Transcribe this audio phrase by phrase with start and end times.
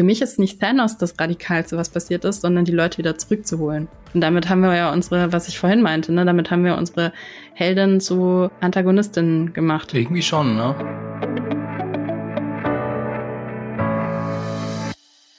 [0.00, 3.86] für mich ist nicht Thanos das Radikalste, was passiert ist, sondern die Leute wieder zurückzuholen.
[4.14, 7.12] Und damit haben wir ja unsere, was ich vorhin meinte, ne, damit haben wir unsere
[7.52, 9.92] Helden zu Antagonistinnen gemacht.
[9.92, 10.74] Irgendwie schon, ne?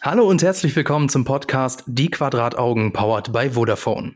[0.04, 4.16] Hallo und herzlich willkommen zum Podcast Die Quadrataugen powered by Vodafone.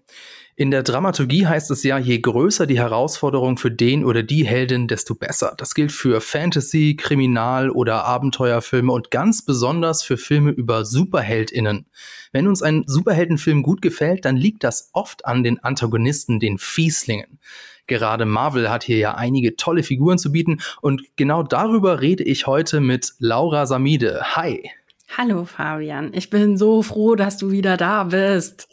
[0.56, 4.88] In der Dramaturgie heißt es ja, je größer die Herausforderung für den oder die Heldin,
[4.88, 5.54] desto besser.
[5.60, 11.86] Das gilt für Fantasy, Kriminal- oder Abenteuerfilme und ganz besonders für Filme über Superheldinnen.
[12.32, 17.38] Wenn uns ein Superheldenfilm gut gefällt, dann liegt das oft an den Antagonisten, den Fieslingen.
[17.86, 22.48] Gerade Marvel hat hier ja einige tolle Figuren zu bieten und genau darüber rede ich
[22.48, 24.36] heute mit Laura Samide.
[24.36, 24.72] Hi.
[25.08, 28.68] Hallo Fabian, ich bin so froh, dass du wieder da bist.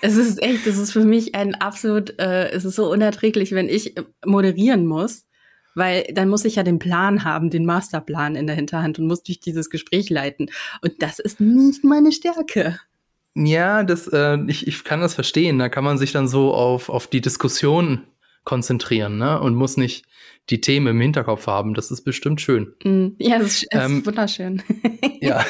[0.00, 3.68] es ist echt, es ist für mich ein absolut, äh, es ist so unerträglich, wenn
[3.68, 3.94] ich
[4.24, 5.26] moderieren muss,
[5.74, 9.22] weil dann muss ich ja den Plan haben, den Masterplan in der Hinterhand und muss
[9.22, 10.50] durch dieses Gespräch leiten.
[10.80, 12.78] Und das ist nicht meine Stärke.
[13.34, 15.58] Ja, das, äh, ich, ich kann das verstehen.
[15.58, 18.02] Da kann man sich dann so auf, auf die Diskussion
[18.44, 19.38] konzentrieren, ne?
[19.40, 20.06] Und muss nicht
[20.50, 21.74] die Themen im Hinterkopf haben.
[21.74, 22.72] Das ist bestimmt schön.
[22.84, 24.62] Mm, ja, das ist, das ähm, ist wunderschön.
[25.20, 25.44] ja.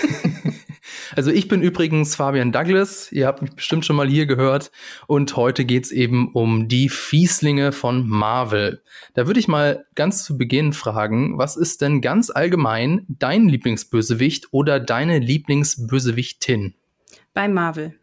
[1.14, 3.10] Also ich bin übrigens Fabian Douglas.
[3.12, 4.70] Ihr habt mich bestimmt schon mal hier gehört.
[5.06, 8.82] Und heute geht's eben um die Fieslinge von Marvel.
[9.14, 14.48] Da würde ich mal ganz zu Beginn fragen, was ist denn ganz allgemein dein Lieblingsbösewicht
[14.52, 16.74] oder deine Lieblingsbösewichtin?
[17.34, 17.94] Bei Marvel.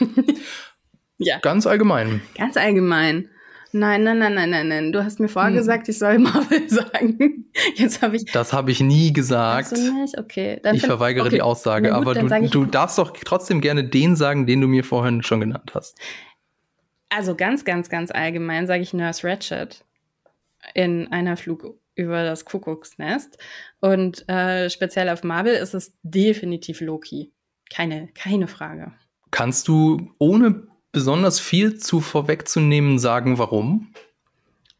[1.18, 1.38] ja.
[1.38, 2.22] Ganz allgemein.
[2.36, 3.28] Ganz allgemein.
[3.72, 4.92] Nein, nein, nein, nein, nein, nein.
[4.92, 5.56] Du hast mir vorher hm.
[5.56, 7.50] gesagt, ich soll Marvel sagen.
[7.74, 8.24] Jetzt habe ich.
[8.26, 9.72] Das habe ich nie gesagt.
[9.72, 10.18] Du nicht?
[10.18, 10.58] Okay.
[10.62, 11.36] Dann ich verweigere okay.
[11.36, 14.84] die Aussage, gut, aber du, du darfst doch trotzdem gerne den sagen, den du mir
[14.84, 15.98] vorhin schon genannt hast.
[17.08, 19.84] Also ganz, ganz, ganz allgemein sage ich Nurse Ratchet
[20.74, 23.38] in einer Flug über das Kuckucksnest.
[23.80, 27.32] Und äh, speziell auf Marvel ist es definitiv Loki.
[27.68, 28.92] Keine, keine Frage.
[29.30, 33.92] Kannst du ohne besonders viel zu vorwegzunehmen sagen, warum?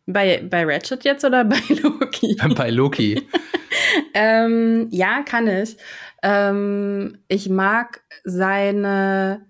[0.07, 2.37] Bei, bei Ratchet jetzt oder bei Loki?
[2.57, 3.29] bei Loki.
[4.15, 5.77] ähm, ja, kann ich.
[6.23, 9.47] Ähm, ich mag seine,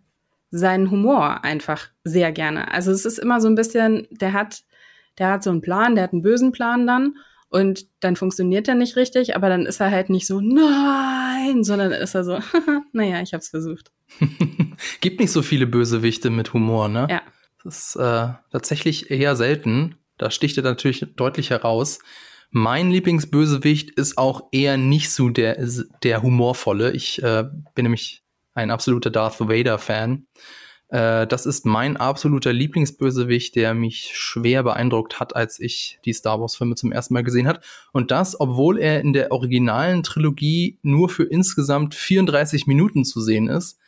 [0.51, 2.73] seinen Humor einfach sehr gerne.
[2.73, 4.63] Also es ist immer so ein bisschen, der hat,
[5.19, 7.17] der hat so einen Plan, der hat einen bösen Plan dann
[7.49, 11.91] und dann funktioniert er nicht richtig, aber dann ist er halt nicht so, nein, sondern
[11.91, 12.39] ist er so,
[12.93, 13.91] naja, ich hab's versucht.
[15.01, 17.07] Gibt nicht so viele Bösewichte mit Humor, ne?
[17.11, 17.23] Ja.
[17.63, 19.97] Das ist äh, tatsächlich eher selten.
[20.19, 21.99] Da sticht er natürlich deutlich heraus.
[22.51, 25.65] Mein Lieblingsbösewicht ist auch eher nicht so der,
[26.03, 26.93] der humorvolle.
[26.93, 27.45] Ich äh,
[27.75, 28.23] bin nämlich
[28.55, 30.27] ein absoluter Darth Vader-Fan.
[30.89, 36.41] Äh, das ist mein absoluter Lieblingsbösewicht, der mich schwer beeindruckt hat, als ich die Star
[36.41, 37.65] Wars-Filme zum ersten Mal gesehen hat.
[37.93, 43.49] Und das, obwohl er in der originalen Trilogie nur für insgesamt 34 Minuten zu sehen
[43.49, 43.79] ist.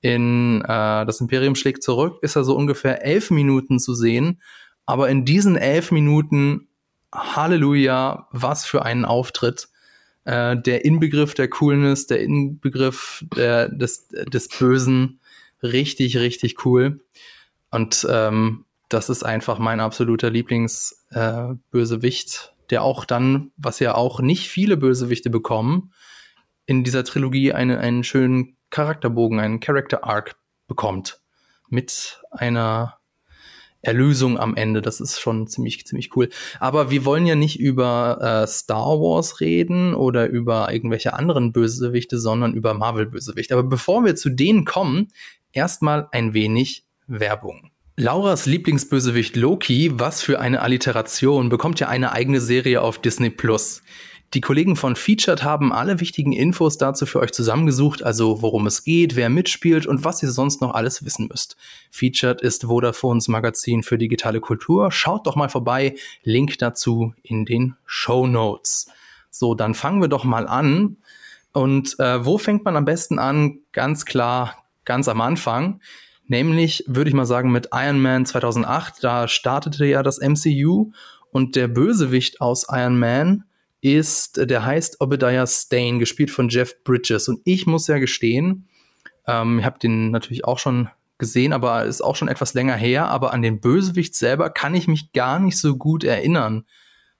[0.00, 4.40] In äh, Das Imperium schlägt zurück ist er so ungefähr elf Minuten zu sehen.
[4.86, 6.68] Aber in diesen elf Minuten,
[7.12, 9.68] Halleluja, was für einen Auftritt
[10.24, 15.18] äh, der Inbegriff der Coolness, der Inbegriff der, des, des Bösen
[15.62, 17.00] richtig, richtig cool.
[17.70, 22.34] Und ähm, das ist einfach mein absoluter Lieblingsbösewicht, äh,
[22.70, 25.94] der auch dann, was ja auch nicht viele Bösewichte bekommen,
[26.66, 30.36] in dieser Trilogie eine, einen schönen Charakterbogen, einen Character Arc
[30.66, 31.20] bekommt.
[31.68, 32.98] Mit einer
[33.80, 34.82] Erlösung am Ende.
[34.82, 36.28] Das ist schon ziemlich, ziemlich cool.
[36.58, 42.18] Aber wir wollen ja nicht über äh, Star Wars reden oder über irgendwelche anderen Bösewichte,
[42.18, 43.54] sondern über Marvel-Bösewichte.
[43.54, 45.08] Aber bevor wir zu denen kommen,
[45.52, 47.70] erstmal ein wenig Werbung.
[47.96, 53.82] Lauras Lieblingsbösewicht Loki, was für eine Alliteration, bekommt ja eine eigene Serie auf Disney Plus.
[54.34, 58.84] Die Kollegen von Featured haben alle wichtigen Infos dazu für euch zusammengesucht, also worum es
[58.84, 61.56] geht, wer mitspielt und was ihr sonst noch alles wissen müsst.
[61.90, 64.92] Featured ist Vodafones Magazin für digitale Kultur.
[64.92, 65.94] Schaut doch mal vorbei.
[66.24, 68.90] Link dazu in den Show Notes.
[69.30, 70.98] So, dann fangen wir doch mal an.
[71.52, 73.60] Und äh, wo fängt man am besten an?
[73.72, 75.80] Ganz klar, ganz am Anfang.
[76.26, 79.02] Nämlich, würde ich mal sagen, mit Iron Man 2008.
[79.02, 80.92] Da startete ja das MCU
[81.32, 83.44] und der Bösewicht aus Iron Man
[83.80, 87.28] ist, der heißt Obadiah Stane, gespielt von Jeff Bridges.
[87.28, 88.68] Und ich muss ja gestehen,
[89.26, 90.88] ähm, ich habe den natürlich auch schon
[91.18, 93.08] gesehen, aber ist auch schon etwas länger her.
[93.08, 96.64] Aber an den Bösewicht selber kann ich mich gar nicht so gut erinnern.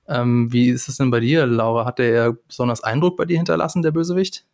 [0.08, 1.84] Ähm, wie ist es denn bei dir, Laura?
[1.84, 4.46] Hat der besonders Eindruck bei dir hinterlassen, der Bösewicht?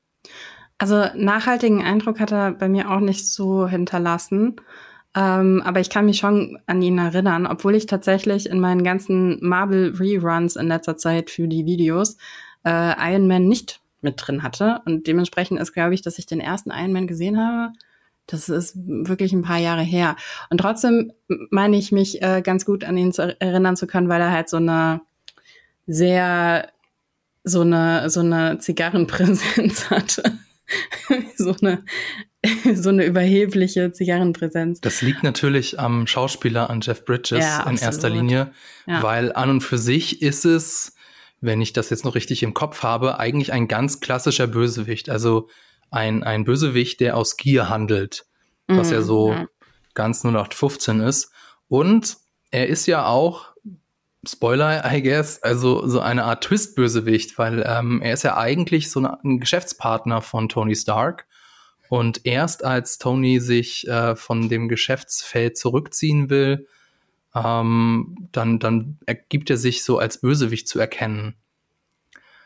[0.78, 4.56] Also nachhaltigen Eindruck hat er bei mir auch nicht so hinterlassen.
[5.16, 9.38] Ähm, aber ich kann mich schon an ihn erinnern, obwohl ich tatsächlich in meinen ganzen
[9.40, 12.16] Marvel-Reruns in letzter Zeit für die Videos
[12.64, 14.80] äh, Iron Man nicht mit drin hatte.
[14.84, 17.72] Und dementsprechend ist, glaube ich, dass ich den ersten Iron Man gesehen habe.
[18.26, 20.16] Das ist wirklich ein paar Jahre her.
[20.50, 21.12] Und trotzdem
[21.50, 24.48] meine ich mich äh, ganz gut an ihn zu erinnern zu können, weil er halt
[24.48, 25.02] so eine
[25.86, 26.70] sehr
[27.44, 30.38] so eine so eine Zigarrenpräsenz hatte.
[31.36, 31.84] so eine
[32.74, 34.80] so eine überhebliche Zigarrenpräsenz.
[34.80, 38.52] Das liegt natürlich am Schauspieler, an Jeff Bridges ja, in erster Linie,
[38.86, 39.02] ja.
[39.02, 40.94] weil an und für sich ist es,
[41.40, 45.08] wenn ich das jetzt noch richtig im Kopf habe, eigentlich ein ganz klassischer Bösewicht.
[45.08, 45.48] Also
[45.90, 48.26] ein, ein Bösewicht, der aus Gier handelt,
[48.66, 49.36] was mhm, ja so
[49.94, 51.30] ganz 0815 ist.
[51.68, 52.16] Und
[52.50, 53.54] er ist ja auch,
[54.26, 59.00] Spoiler, I guess, also so eine Art Twist-Bösewicht, weil ähm, er ist ja eigentlich so
[59.00, 61.26] ein Geschäftspartner von Tony Stark
[61.88, 66.66] und erst als Tony sich äh, von dem Geschäftsfeld zurückziehen will,
[67.34, 71.36] ähm, dann, dann ergibt er sich so als Bösewicht zu erkennen.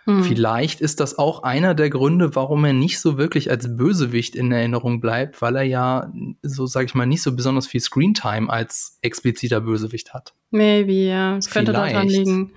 [0.09, 0.25] Hm.
[0.25, 4.51] Vielleicht ist das auch einer der Gründe, warum er nicht so wirklich als Bösewicht in
[4.51, 6.11] Erinnerung bleibt, weil er ja,
[6.41, 10.33] so sag ich mal, nicht so besonders viel Screentime als expliziter Bösewicht hat.
[10.51, 11.37] Maybe, ja.
[11.37, 11.95] Es könnte Vielleicht.
[11.95, 12.53] daran liegen.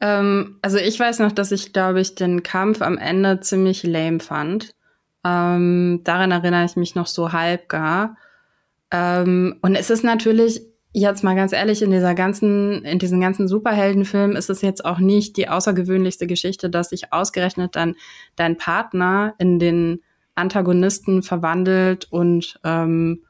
[0.00, 4.20] Ähm, also ich weiß noch, dass ich, glaube ich, den Kampf am Ende ziemlich lame
[4.20, 4.70] fand.
[5.24, 8.16] Ähm, daran erinnere ich mich noch so halb gar.
[8.92, 10.60] Ähm, und es ist natürlich,
[11.00, 14.98] jetzt mal ganz ehrlich, in dieser ganzen, in diesen ganzen Superheldenfilmen ist es jetzt auch
[14.98, 17.96] nicht die außergewöhnlichste Geschichte, dass sich ausgerechnet dann
[18.34, 20.00] dein Partner in den
[20.34, 23.24] Antagonisten verwandelt und ähm,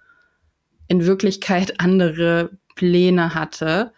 [0.86, 3.92] in Wirklichkeit andere Pläne hatte.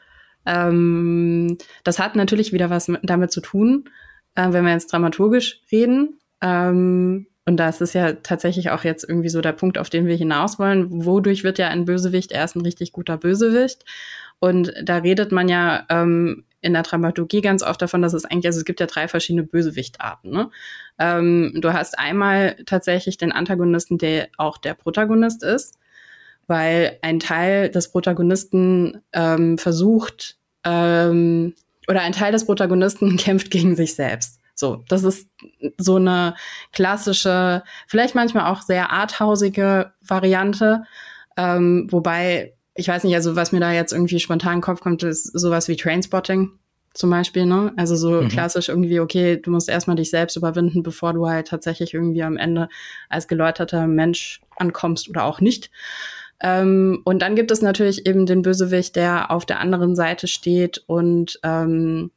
[0.46, 3.90] Ähm, das hat natürlich wieder was mit, damit zu tun,
[4.34, 6.18] äh, wenn wir jetzt dramaturgisch reden.
[6.40, 10.14] Ähm, und das ist ja tatsächlich auch jetzt irgendwie so der Punkt, auf den wir
[10.14, 11.06] hinaus wollen.
[11.06, 13.86] Wodurch wird ja ein Bösewicht erst ein richtig guter Bösewicht?
[14.38, 18.48] Und da redet man ja ähm, in der Dramaturgie ganz oft davon, dass es eigentlich,
[18.48, 20.30] also es gibt ja drei verschiedene Bösewichtarten.
[20.30, 20.50] Ne?
[20.98, 25.78] Ähm, du hast einmal tatsächlich den Antagonisten, der auch der Protagonist ist,
[26.48, 31.54] weil ein Teil des Protagonisten ähm, versucht, ähm,
[31.88, 34.38] oder ein Teil des Protagonisten kämpft gegen sich selbst.
[34.58, 35.28] So, das ist
[35.76, 36.34] so eine
[36.72, 40.82] klassische, vielleicht manchmal auch sehr arthausige Variante.
[41.36, 44.80] Ähm, wobei, ich weiß nicht, also was mir da jetzt irgendwie spontan in den Kopf
[44.80, 46.50] kommt, ist sowas wie Trainspotting
[46.92, 47.72] zum Beispiel, ne?
[47.76, 48.28] Also so mhm.
[48.28, 52.36] klassisch irgendwie, okay, du musst erstmal dich selbst überwinden, bevor du halt tatsächlich irgendwie am
[52.36, 52.68] Ende
[53.08, 55.70] als geläuterter Mensch ankommst oder auch nicht.
[56.40, 60.82] Ähm, und dann gibt es natürlich eben den Bösewicht, der auf der anderen Seite steht
[60.88, 62.10] und ähm,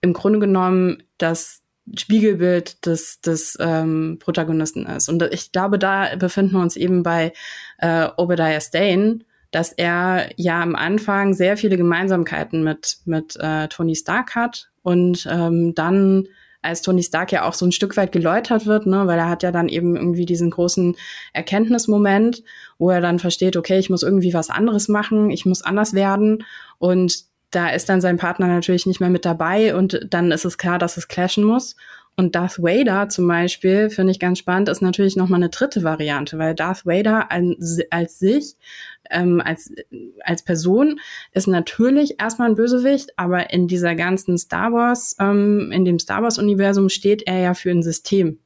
[0.00, 1.62] im Grunde genommen das
[1.96, 5.08] Spiegelbild des, des ähm, Protagonisten ist.
[5.08, 7.32] Und ich glaube, da befinden wir uns eben bei
[7.78, 9.20] äh, Obadiah Stane,
[9.50, 15.26] dass er ja am Anfang sehr viele Gemeinsamkeiten mit, mit äh, Tony Stark hat und
[15.30, 16.28] ähm, dann
[16.62, 19.42] als Tony Stark ja auch so ein Stück weit geläutert wird, ne, weil er hat
[19.42, 20.96] ja dann eben irgendwie diesen großen
[21.32, 22.44] Erkenntnismoment,
[22.78, 26.44] wo er dann versteht, okay, ich muss irgendwie was anderes machen, ich muss anders werden
[26.78, 30.58] und da ist dann sein Partner natürlich nicht mehr mit dabei und dann ist es
[30.58, 31.76] klar, dass es clashen muss.
[32.14, 36.38] Und Darth Vader zum Beispiel, finde ich ganz spannend, ist natürlich nochmal eine dritte Variante,
[36.38, 38.56] weil Darth Vader als, als sich,
[39.10, 39.72] ähm, als,
[40.22, 41.00] als Person
[41.32, 46.22] ist natürlich erstmal ein Bösewicht, aber in dieser ganzen Star Wars, ähm, in dem Star
[46.22, 48.38] Wars-Universum steht er ja für ein System.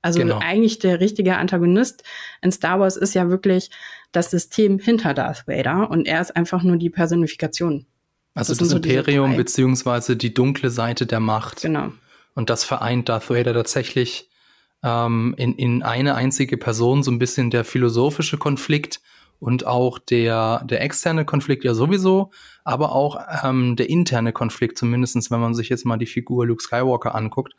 [0.00, 0.38] Also genau.
[0.42, 2.02] eigentlich der richtige Antagonist
[2.40, 3.70] in Star Wars ist ja wirklich
[4.10, 7.86] das System hinter Darth Vader und er ist einfach nur die Personifikation.
[8.34, 11.62] Also das, das Imperium beziehungsweise die dunkle Seite der Macht.
[11.62, 11.92] Genau.
[12.34, 14.30] Und das vereint Darth Vader tatsächlich
[14.82, 19.00] ähm, in, in eine einzige Person so ein bisschen der philosophische Konflikt
[19.38, 22.30] und auch der, der externe Konflikt ja sowieso,
[22.64, 26.62] aber auch ähm, der interne Konflikt, zumindestens wenn man sich jetzt mal die Figur Luke
[26.62, 27.54] Skywalker anguckt.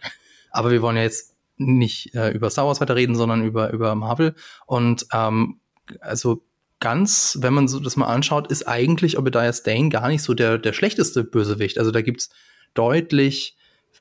[0.49, 3.95] Aber wir wollen ja jetzt nicht äh, über Star Wars weiter reden, sondern über, über
[3.95, 4.35] Marvel.
[4.65, 5.59] Und ähm,
[5.99, 6.43] also
[6.83, 10.57] ganz, wenn man so das mal anschaut, ist eigentlich Obadiah Stane gar nicht so der,
[10.57, 11.79] der schlechteste Bösewicht.
[11.79, 12.29] Also da gibt's
[12.73, 13.55] deutlich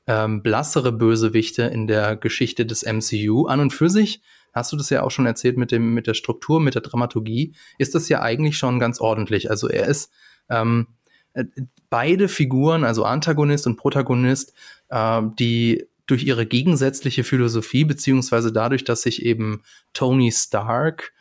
[0.08, 3.46] ähm, blassere Bösewichte in der Geschichte des MCU.
[3.46, 4.20] An und für sich,
[4.52, 7.54] hast du das ja auch schon erzählt mit dem, mit der Struktur, mit der Dramaturgie,
[7.78, 9.48] ist das ja eigentlich schon ganz ordentlich.
[9.48, 10.10] Also er ist
[10.50, 10.88] ähm,
[11.34, 11.44] äh,
[11.88, 14.54] beide Figuren, also Antagonist und Protagonist,
[14.88, 19.62] äh, die durch ihre gegensätzliche Philosophie, beziehungsweise dadurch, dass sich eben
[19.92, 21.12] Tony Stark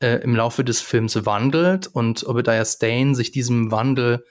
[0.00, 4.24] äh, im Laufe des Films wandelt und Obadiah Stane sich diesem Wandel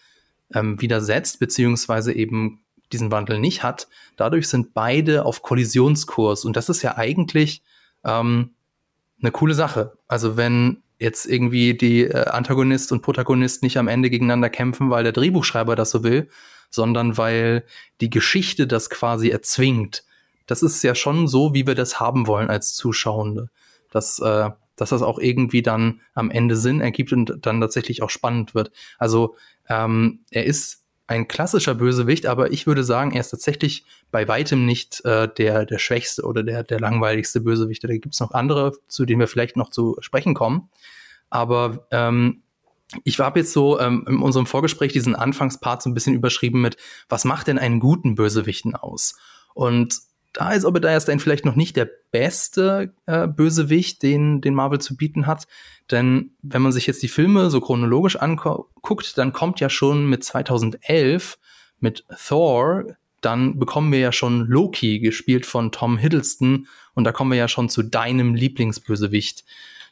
[0.53, 3.88] ähm, widersetzt, beziehungsweise eben diesen Wandel nicht hat.
[4.15, 7.63] Dadurch sind beide auf Kollisionskurs und das ist ja eigentlich
[8.05, 8.51] ähm,
[9.21, 9.97] eine coole Sache.
[10.07, 15.03] Also wenn jetzt irgendwie die äh, Antagonist und Protagonist nicht am Ende gegeneinander kämpfen, weil
[15.03, 16.29] der Drehbuchschreiber das so will,
[16.69, 17.63] sondern weil
[18.01, 20.03] die Geschichte das quasi erzwingt,
[20.47, 23.50] das ist ja schon so, wie wir das haben wollen als Zuschauende.
[23.91, 28.10] Dass, äh, dass das auch irgendwie dann am Ende Sinn ergibt und dann tatsächlich auch
[28.10, 28.72] spannend wird.
[28.98, 29.36] Also
[29.67, 34.65] ähm, er ist ein klassischer Bösewicht, aber ich würde sagen, er ist tatsächlich bei weitem
[34.65, 37.84] nicht äh, der, der schwächste oder der, der langweiligste Bösewicht.
[37.84, 40.69] Da gibt es noch andere, zu denen wir vielleicht noch zu sprechen kommen.
[41.29, 42.43] Aber ähm,
[43.03, 46.77] ich habe jetzt so ähm, in unserem Vorgespräch diesen Anfangspart so ein bisschen überschrieben mit,
[47.07, 49.15] was macht denn einen guten Bösewichten aus?
[49.53, 49.96] Und
[50.38, 54.96] da ist Obadiah Stane vielleicht noch nicht der beste äh, Bösewicht, den, den Marvel zu
[54.96, 55.48] bieten hat.
[55.89, 60.24] Denn wenn man sich jetzt die Filme so chronologisch anguckt, dann kommt ja schon mit
[60.24, 61.39] 2011
[61.79, 62.84] mit Thor,
[63.22, 66.67] dann bekommen wir ja schon Loki, gespielt von Tom Hiddleston.
[66.94, 69.44] Und da kommen wir ja schon zu deinem Lieblingsbösewicht,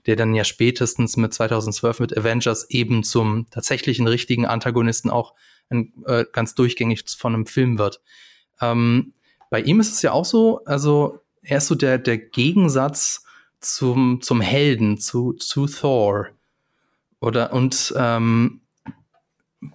[0.06, 5.34] der dann ja spätestens mit 2012 mit Avengers eben zum tatsächlichen richtigen Antagonisten auch
[5.72, 8.00] ein, äh, ganz durchgängig von einem Film wird.
[8.62, 9.14] Ähm,
[9.50, 13.24] bei ihm ist es ja auch so, also er ist so der, der Gegensatz
[13.60, 16.28] zum, zum Helden, zu, zu Thor.
[17.20, 18.62] Oder und ähm,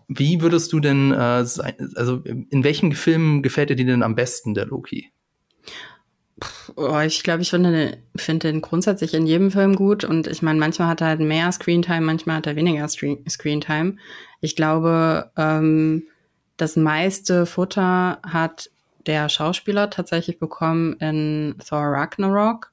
[0.08, 4.54] wie würdest du denn, äh, sein, also in welchem Film gefällt dir denn am besten,
[4.54, 5.10] der Loki?
[6.76, 10.04] Oh, ich glaube, ich finde, finde den grundsätzlich in jedem Film gut.
[10.04, 13.96] Und ich meine, manchmal hat er halt mehr Screentime, manchmal hat er weniger Screentime.
[14.40, 16.04] Ich glaube, ähm,
[16.56, 18.70] das meiste Futter hat
[19.06, 22.70] der Schauspieler tatsächlich bekommen in Thor Ragnarok,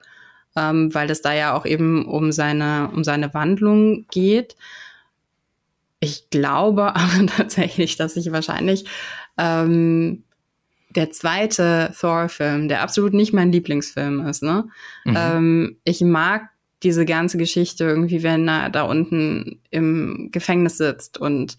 [0.56, 4.56] ähm, weil es da ja auch eben um seine, um seine Wandlung geht.
[6.00, 8.86] Ich glaube aber tatsächlich, dass ich wahrscheinlich
[9.38, 10.24] ähm,
[10.96, 14.68] der zweite Thor-Film, der absolut nicht mein Lieblingsfilm ist, ne?
[15.06, 15.16] Mhm.
[15.18, 16.50] Ähm, ich mag
[16.84, 21.58] diese ganze Geschichte irgendwie, wenn er da unten im Gefängnis sitzt und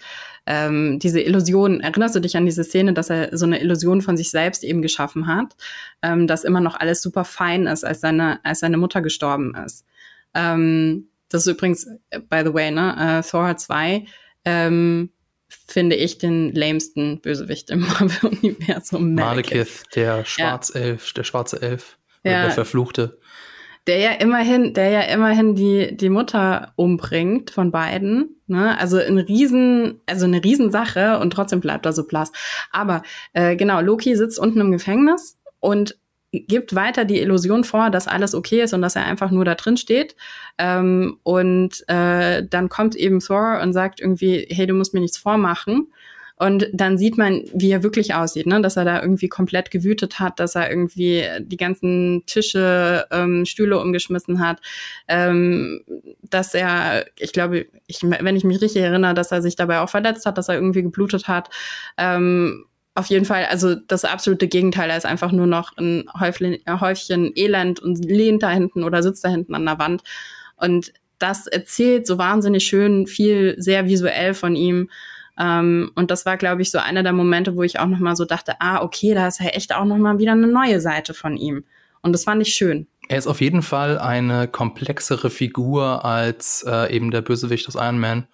[0.51, 4.17] ähm, diese Illusion, erinnerst du dich an diese Szene, dass er so eine Illusion von
[4.17, 5.55] sich selbst eben geschaffen hat,
[6.01, 9.85] ähm, dass immer noch alles super fein ist, als seine, als seine Mutter gestorben ist.
[10.33, 11.87] Ähm, das ist übrigens,
[12.31, 14.07] by the way, ne, äh, Thor 2,
[14.47, 15.11] ähm,
[15.49, 19.13] finde ich den lamesten Bösewicht im Marvel-Universum.
[19.15, 21.13] Malekith, der Schwarzelf, ja.
[21.15, 22.45] der schwarze Elf, ja.
[22.45, 23.19] der Verfluchte
[23.87, 28.37] der ja immerhin, der ja immerhin die, die Mutter umbringt von beiden.
[28.47, 28.79] Ne?
[28.79, 32.33] Also ein Riesen, also eine Riesensache und trotzdem bleibt er so blass.
[32.71, 35.99] Aber äh, genau, Loki sitzt unten im Gefängnis und
[36.33, 39.55] gibt weiter die Illusion vor, dass alles okay ist und dass er einfach nur da
[39.55, 40.15] drin steht.
[40.59, 45.19] Ähm, und äh, dann kommt eben Thor und sagt irgendwie, hey, du musst mir nichts
[45.19, 45.89] vormachen.
[46.39, 48.61] Und dann sieht man, wie er wirklich aussieht, ne?
[48.61, 53.81] dass er da irgendwie komplett gewütet hat, dass er irgendwie die ganzen Tische, ähm, Stühle
[53.81, 54.61] umgeschmissen hat,
[55.09, 55.83] ähm,
[56.23, 59.89] dass er, ich glaube, ich, wenn ich mich richtig erinnere, dass er sich dabei auch
[59.89, 61.51] verletzt hat, dass er irgendwie geblutet hat.
[61.97, 64.91] Ähm, auf jeden Fall, also das absolute Gegenteil.
[64.91, 69.03] Er ist einfach nur noch ein Häufchen, ein Häufchen Elend und lehnt da hinten oder
[69.03, 70.03] sitzt da hinten an der Wand.
[70.57, 74.91] Und das erzählt so wahnsinnig schön viel, sehr visuell von ihm.
[75.39, 78.17] Ähm, und das war, glaube ich, so einer der Momente, wo ich auch noch mal
[78.17, 81.15] so dachte, ah, okay, da ist ja echt auch noch mal wieder eine neue Seite
[81.15, 81.65] von ihm.
[82.03, 82.87] Und das fand ich schön.
[83.09, 87.99] Er ist auf jeden Fall eine komplexere Figur als äh, eben der Bösewicht aus Iron
[87.99, 88.27] Man.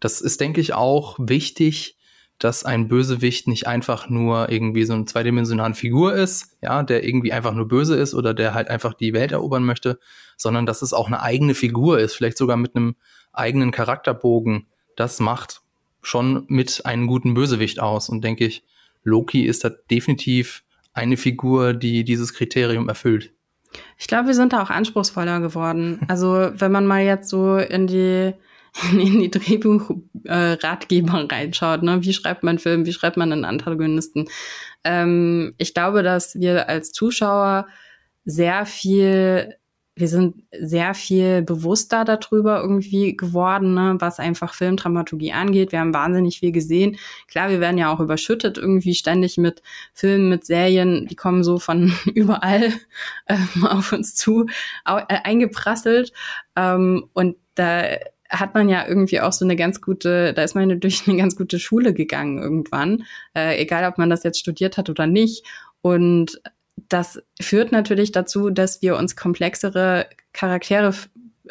[0.00, 1.96] Das ist, denke ich, auch wichtig,
[2.38, 7.32] dass ein Bösewicht nicht einfach nur irgendwie so eine zweidimensionale Figur ist, ja, der irgendwie
[7.32, 9.98] einfach nur böse ist oder der halt einfach die Welt erobern möchte,
[10.36, 12.96] sondern dass es auch eine eigene Figur ist, vielleicht sogar mit einem
[13.32, 14.66] eigenen Charakterbogen.
[14.96, 15.60] Das macht
[16.02, 18.08] schon mit einem guten Bösewicht aus.
[18.08, 18.62] Und denke ich,
[19.02, 23.32] Loki ist da definitiv eine Figur, die dieses Kriterium erfüllt.
[23.98, 26.00] Ich glaube, wir sind da auch anspruchsvoller geworden.
[26.08, 28.32] Also, wenn man mal jetzt so in die
[28.92, 32.04] in die Drehbuchratgeber äh, reinschaut, ne?
[32.04, 34.28] Wie schreibt man Film, wie schreibt man einen Antagonisten?
[34.84, 37.66] Ähm, ich glaube, dass wir als Zuschauer
[38.24, 39.56] sehr viel
[39.96, 45.72] wir sind sehr viel bewusster darüber irgendwie geworden, ne, was einfach Filmdramaturgie angeht.
[45.72, 46.96] Wir haben wahnsinnig viel gesehen.
[47.28, 51.58] Klar, wir werden ja auch überschüttet irgendwie ständig mit Filmen, mit Serien, die kommen so
[51.58, 52.72] von überall
[53.28, 54.46] ähm, auf uns zu,
[54.86, 56.12] äh, eingeprasselt.
[56.56, 57.84] Ähm, und da
[58.30, 61.36] hat man ja irgendwie auch so eine ganz gute, da ist man durch eine ganz
[61.36, 63.04] gute Schule gegangen irgendwann,
[63.36, 65.44] äh, egal ob man das jetzt studiert hat oder nicht.
[65.82, 66.40] Und
[66.90, 70.92] das führt natürlich dazu, dass wir uns komplexere Charaktere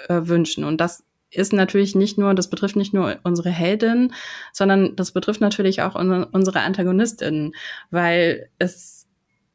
[0.07, 0.63] äh, wünschen.
[0.63, 4.13] Und das ist natürlich nicht nur, das betrifft nicht nur unsere Heldin,
[4.51, 7.53] sondern das betrifft natürlich auch un unsere Antagonistinnen,
[7.91, 9.07] weil es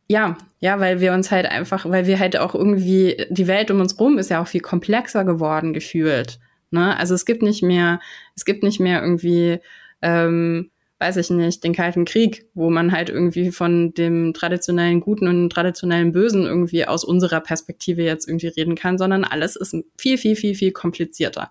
[0.06, 3.80] ja, ja, weil wir uns halt einfach, weil wir halt auch irgendwie, die Welt um
[3.80, 6.38] uns rum ist ja auch viel komplexer geworden gefühlt.
[6.70, 6.96] Ne?
[6.98, 8.00] Also es gibt nicht mehr,
[8.36, 9.60] es gibt nicht mehr irgendwie
[10.02, 15.28] ähm, weiß ich nicht, den Kalten Krieg, wo man halt irgendwie von dem traditionellen Guten
[15.28, 20.18] und traditionellen Bösen irgendwie aus unserer Perspektive jetzt irgendwie reden kann, sondern alles ist viel,
[20.18, 21.50] viel, viel, viel komplizierter.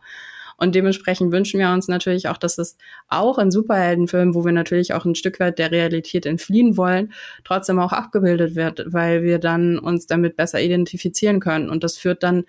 [0.58, 2.78] Und dementsprechend wünschen wir uns natürlich auch, dass es
[3.10, 7.12] auch in Superheldenfilmen, wo wir natürlich auch ein Stück weit der Realität entfliehen wollen,
[7.44, 11.70] trotzdem auch abgebildet wird, weil wir dann uns damit besser identifizieren können.
[11.70, 12.46] Und das führt dann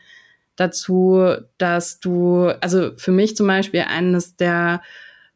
[0.57, 4.83] dazu, dass du, also für mich zum Beispiel eines der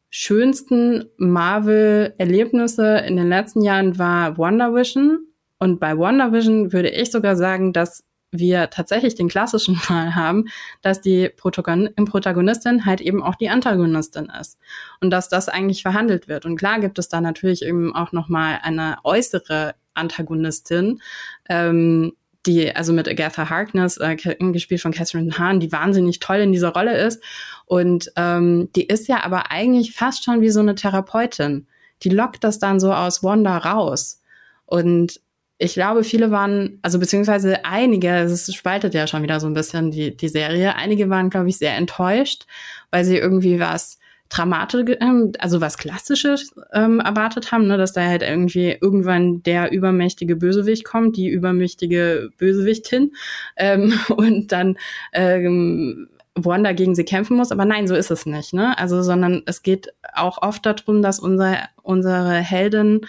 [0.09, 5.27] schönsten Marvel-Erlebnisse in den letzten Jahren war Wonder Vision.
[5.59, 10.45] Und bei Wonder Vision würde ich sogar sagen, dass wir tatsächlich den klassischen Fall haben,
[10.81, 14.57] dass die Protagonistin halt eben auch die Antagonistin ist
[15.01, 16.45] und dass das eigentlich verhandelt wird.
[16.45, 21.01] Und klar gibt es da natürlich eben auch noch mal eine äußere Antagonistin,
[21.49, 22.13] ähm,
[22.49, 26.69] die also mit Agatha Harkness, äh, gespielt von Catherine Hahn, die wahnsinnig toll in dieser
[26.69, 27.21] Rolle ist.
[27.65, 31.67] Und ähm, die ist ja aber eigentlich fast schon wie so eine Therapeutin.
[32.01, 34.21] Die lockt das dann so aus Wanda raus.
[34.65, 35.21] Und
[35.59, 39.91] ich glaube, viele waren, also beziehungsweise einige, es spaltet ja schon wieder so ein bisschen
[39.91, 42.45] die, die Serie, einige waren, glaube ich, sehr enttäuscht,
[42.91, 43.98] weil sie irgendwie was
[44.29, 49.71] Dramatisches, ähm, also was Klassisches ähm, erwartet haben, ne, dass da halt irgendwie irgendwann der
[49.71, 53.13] übermächtige Bösewicht kommt, die übermächtige Bösewichtin
[53.57, 54.77] ähm, und dann
[55.13, 57.51] ähm, Wanda gegen sie kämpfen muss.
[57.51, 58.53] Aber nein, so ist es nicht.
[58.53, 58.77] Ne?
[58.77, 63.01] Also, sondern es geht auch oft darum, dass unser, unsere Helden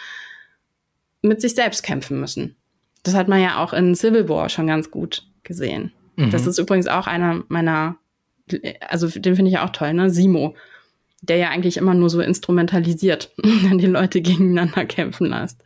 [1.23, 2.57] mit sich selbst kämpfen müssen.
[3.03, 5.93] Das hat man ja auch in Civil War schon ganz gut gesehen.
[6.17, 6.31] Mhm.
[6.31, 7.97] Das ist übrigens auch einer meiner,
[8.89, 10.11] also den finde ich auch toll, ne?
[10.11, 10.55] Simo,
[11.23, 15.63] der ja eigentlich immer nur so instrumentalisiert, wenn die Leute gegeneinander kämpfen lässt.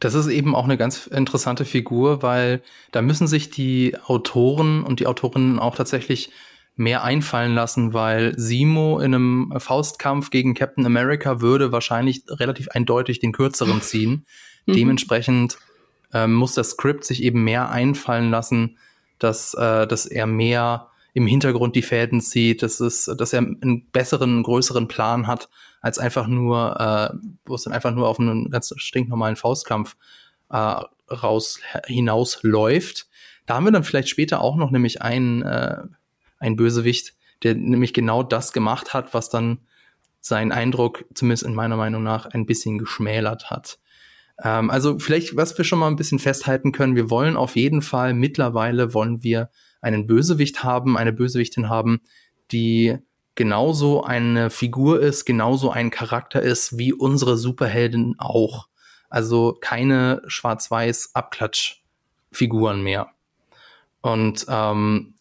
[0.00, 5.00] Das ist eben auch eine ganz interessante Figur, weil da müssen sich die Autoren und
[5.00, 6.30] die Autorinnen auch tatsächlich
[6.76, 13.20] mehr einfallen lassen, weil Simo in einem Faustkampf gegen Captain America würde wahrscheinlich relativ eindeutig
[13.20, 14.26] den kürzeren ziehen.
[14.66, 14.72] Mhm.
[14.72, 15.58] Dementsprechend
[16.12, 18.78] äh, muss das Skript sich eben mehr einfallen lassen,
[19.18, 23.88] dass, äh, dass er mehr im Hintergrund die Fäden zieht, dass, es, dass er einen
[23.90, 25.48] besseren, größeren Plan hat,
[25.80, 29.96] als einfach nur, äh, wo es dann einfach nur auf einen ganz stinknormalen Faustkampf
[30.50, 33.08] äh, raus hinausläuft.
[33.46, 35.84] Da haben wir dann vielleicht später auch noch nämlich einen äh,
[36.44, 39.58] ein Bösewicht, der nämlich genau das gemacht hat, was dann
[40.20, 43.78] seinen Eindruck, zumindest in meiner Meinung nach, ein bisschen geschmälert hat.
[44.42, 47.82] Ähm, also vielleicht, was wir schon mal ein bisschen festhalten können, wir wollen auf jeden
[47.82, 49.50] Fall, mittlerweile wollen wir
[49.84, 52.00] einen Bösewicht haben, eine Bösewichtin haben,
[52.50, 52.98] die
[53.34, 58.68] genauso eine Figur ist, genauso ein Charakter ist, wie unsere Superhelden auch.
[59.10, 63.10] Also keine schwarz-weiß Abklatschfiguren mehr.
[64.00, 65.14] Und ähm,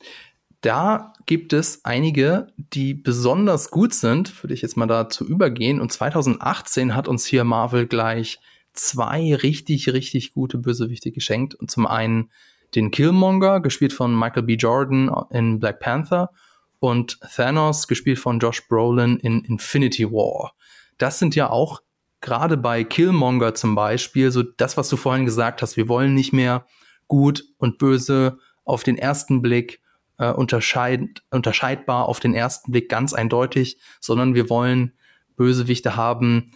[0.62, 5.82] da gibt es einige, die besonders gut sind, würde ich jetzt mal dazu übergehen.
[5.82, 8.40] Und 2018 hat uns hier Marvel gleich
[8.74, 11.54] zwei richtig, richtig gute Bösewichte geschenkt.
[11.56, 12.32] Und zum einen
[12.76, 14.56] den Killmonger, gespielt von Michael B.
[14.56, 16.32] Jordan in Black Panther
[16.80, 20.54] und Thanos, gespielt von Josh Brolin in Infinity War.
[20.98, 21.82] Das sind ja auch
[22.22, 25.78] gerade bei Killmonger zum Beispiel so das, was du vorhin gesagt hast.
[25.78, 26.66] Wir wollen nicht mehr
[27.08, 29.82] gut und böse auf den ersten Blick
[30.18, 34.94] äh, unterscheid unterscheidbar auf den ersten Blick ganz eindeutig, sondern wir wollen
[35.36, 36.52] Bösewichte haben,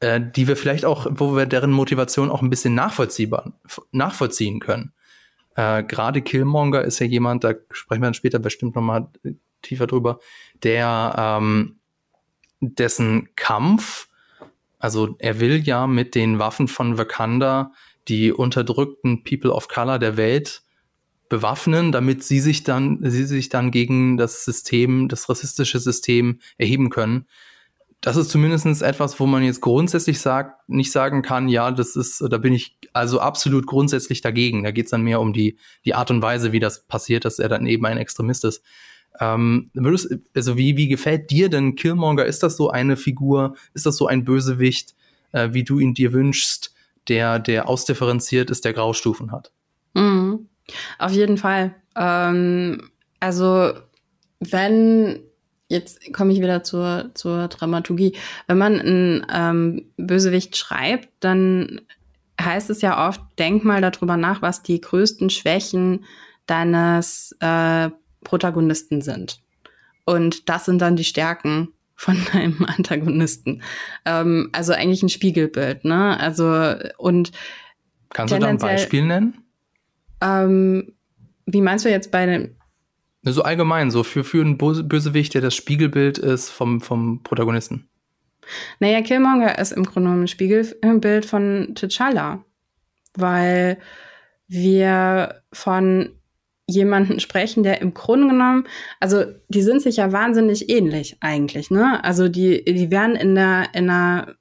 [0.00, 3.52] äh, die wir vielleicht auch, wo wir deren Motivation auch ein bisschen nachvollziehbar,
[3.90, 4.92] nachvollziehen können.
[5.56, 9.08] Äh, Gerade Killmonger ist ja jemand, da sprechen wir dann später bestimmt noch mal
[9.62, 10.18] tiefer drüber,
[10.62, 11.78] der ähm,
[12.60, 14.08] dessen Kampf,
[14.78, 17.72] also er will ja mit den Waffen von Wakanda
[18.08, 20.62] die unterdrückten People of Color der Welt
[21.28, 26.90] bewaffnen, damit sie sich dann, sie sich dann gegen das System, das rassistische System erheben
[26.90, 27.26] können.
[28.02, 32.20] Das ist zumindest etwas, wo man jetzt grundsätzlich sagt, nicht sagen kann, ja, das ist,
[32.28, 34.64] da bin ich also absolut grundsätzlich dagegen.
[34.64, 37.38] Da geht es dann mehr um die, die Art und Weise, wie das passiert, dass
[37.38, 38.64] er dann eben ein Extremist ist.
[39.20, 42.24] Ähm, würdest, also wie, wie gefällt dir denn Killmonger?
[42.24, 43.54] Ist das so eine Figur?
[43.72, 44.96] Ist das so ein Bösewicht,
[45.30, 46.74] äh, wie du ihn dir wünschst,
[47.06, 49.52] der, der ausdifferenziert ist, der Graustufen hat?
[49.94, 50.48] Mhm.
[50.98, 51.76] Auf jeden Fall.
[51.94, 53.74] Ähm, also
[54.40, 55.20] wenn
[55.72, 58.16] jetzt komme ich wieder zur, zur Dramaturgie.
[58.46, 61.80] Wenn man ein ähm, Bösewicht schreibt, dann
[62.40, 66.04] heißt es ja oft, denk mal darüber nach, was die größten Schwächen
[66.46, 67.90] deines äh,
[68.22, 69.40] Protagonisten sind.
[70.04, 73.62] Und das sind dann die Stärken von deinem Antagonisten.
[74.04, 76.18] Ähm, also eigentlich ein Spiegelbild, ne?
[76.20, 77.32] Also und
[78.10, 79.38] Kannst du da ein Beispiel nennen?
[80.20, 80.92] Ähm,
[81.46, 82.56] wie meinst du jetzt bei dem?
[83.22, 87.88] So allgemein, so für, für einen Bösewicht, der das Spiegelbild ist vom, vom Protagonisten.
[88.80, 92.40] Naja, Killmonger ist im Grunde ein Spiegelbild von T'Challa,
[93.14, 93.78] weil
[94.48, 96.10] wir von
[96.68, 98.66] jemanden sprechen, der im Grunde genommen,
[98.98, 102.02] also die sind sich ja wahnsinnig ähnlich eigentlich, ne?
[102.02, 104.34] Also die, die wären in der, in einer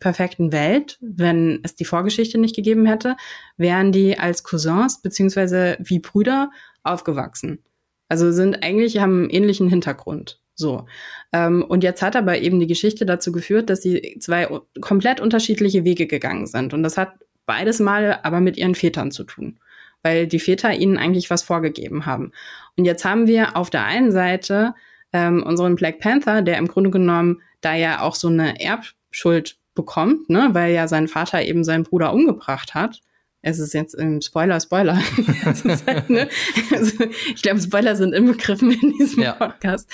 [0.00, 3.16] perfekten Welt, wenn es die Vorgeschichte nicht gegeben hätte,
[3.56, 6.50] wären die als Cousins beziehungsweise wie Brüder
[6.82, 7.62] aufgewachsen.
[8.10, 10.40] Also sind eigentlich haben einen ähnlichen Hintergrund.
[10.56, 10.86] So.
[11.32, 14.48] Ähm, und jetzt hat aber eben die Geschichte dazu geführt, dass sie zwei
[14.80, 16.74] komplett unterschiedliche Wege gegangen sind.
[16.74, 17.12] Und das hat
[17.46, 19.60] beides Mal aber mit ihren Vätern zu tun,
[20.02, 22.32] weil die Väter ihnen eigentlich was vorgegeben haben.
[22.76, 24.74] Und jetzt haben wir auf der einen Seite
[25.12, 30.28] ähm, unseren Black Panther, der im Grunde genommen da ja auch so eine Erbschuld bekommt,
[30.28, 33.00] ne, weil ja sein Vater eben seinen Bruder umgebracht hat
[33.42, 34.96] es ist jetzt im Spoiler, Spoiler.
[34.96, 35.64] halt,
[36.10, 36.28] ne?
[36.74, 39.32] also, ich glaube, Spoiler sind inbegriffen in diesem ja.
[39.32, 39.90] Podcast.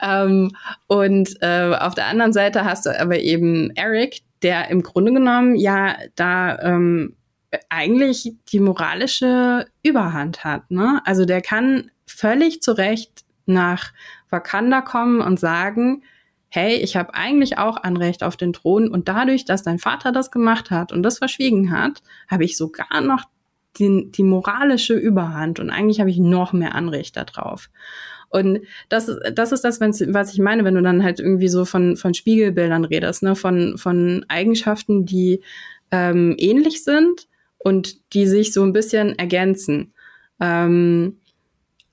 [0.00, 0.50] ähm,
[0.86, 5.56] und äh, auf der anderen Seite hast du aber eben Eric, der im Grunde genommen
[5.56, 7.16] ja da ähm,
[7.68, 10.70] eigentlich die moralische Überhand hat.
[10.70, 11.00] Ne?
[11.04, 13.92] Also der kann völlig zu Recht nach
[14.30, 16.02] Wakanda kommen und sagen,
[16.48, 20.30] hey, ich habe eigentlich auch Anrecht auf den Thron und dadurch, dass dein Vater das
[20.30, 23.24] gemacht hat und das verschwiegen hat, habe ich sogar noch
[23.78, 27.68] die, die moralische Überhand und eigentlich habe ich noch mehr Anrecht darauf.
[28.30, 31.96] Und das, das ist das, was ich meine, wenn du dann halt irgendwie so von,
[31.96, 33.34] von Spiegelbildern redest, ne?
[33.34, 35.42] von, von Eigenschaften, die
[35.90, 39.94] ähm, ähnlich sind und die sich so ein bisschen ergänzen.
[40.40, 41.18] Ähm,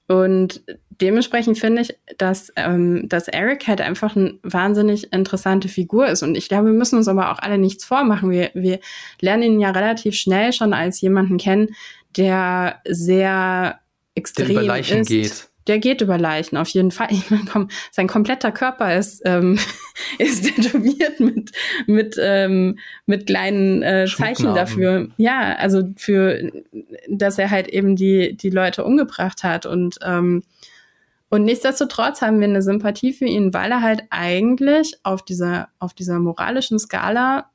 [0.08, 0.64] und
[1.02, 6.24] dementsprechend finde ich, dass, ähm, dass Eric halt einfach eine wahnsinnig interessante Figur ist.
[6.24, 8.30] Und ich glaube, wir müssen uns aber auch alle nichts vormachen.
[8.30, 8.80] Wir, wir
[9.22, 11.76] lernen ihn ja relativ schnell schon als jemanden kennen,
[12.18, 13.80] der sehr
[14.16, 15.08] extrem der über Leichen ist.
[15.08, 17.08] geht der geht über Leichen, auf jeden Fall.
[17.12, 19.58] Ich meine, komm, sein kompletter Körper ist, ähm,
[20.20, 21.52] ist tätowiert mit,
[21.88, 25.10] mit, ähm, mit kleinen äh, Zeichen dafür.
[25.18, 26.52] Ja, also für,
[27.10, 29.66] dass er halt eben die, die Leute umgebracht hat.
[29.66, 30.44] Und, ähm,
[31.30, 35.94] und nichtsdestotrotz haben wir eine Sympathie für ihn, weil er halt eigentlich auf dieser, auf
[35.94, 37.50] dieser moralischen Skala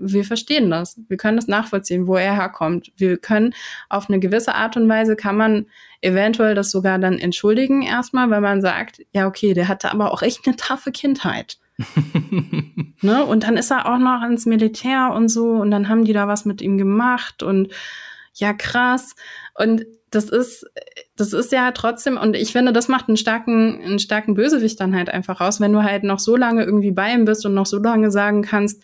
[0.00, 0.98] wir verstehen das.
[1.08, 2.90] Wir können das nachvollziehen, wo er herkommt.
[2.96, 3.54] Wir können
[3.88, 5.66] auf eine gewisse Art und Weise kann man
[6.00, 10.22] eventuell das sogar dann entschuldigen erstmal, weil man sagt, ja, okay, der hatte aber auch
[10.22, 11.58] echt eine taffe Kindheit.
[13.02, 13.24] ne?
[13.24, 16.26] Und dann ist er auch noch ins Militär und so und dann haben die da
[16.26, 17.68] was mit ihm gemacht und
[18.34, 19.14] ja, krass.
[19.54, 20.66] Und das ist,
[21.16, 24.94] das ist ja trotzdem, und ich finde, das macht einen starken, einen starken Bösewicht dann
[24.94, 27.66] halt einfach raus, wenn du halt noch so lange irgendwie bei ihm bist und noch
[27.66, 28.82] so lange sagen kannst,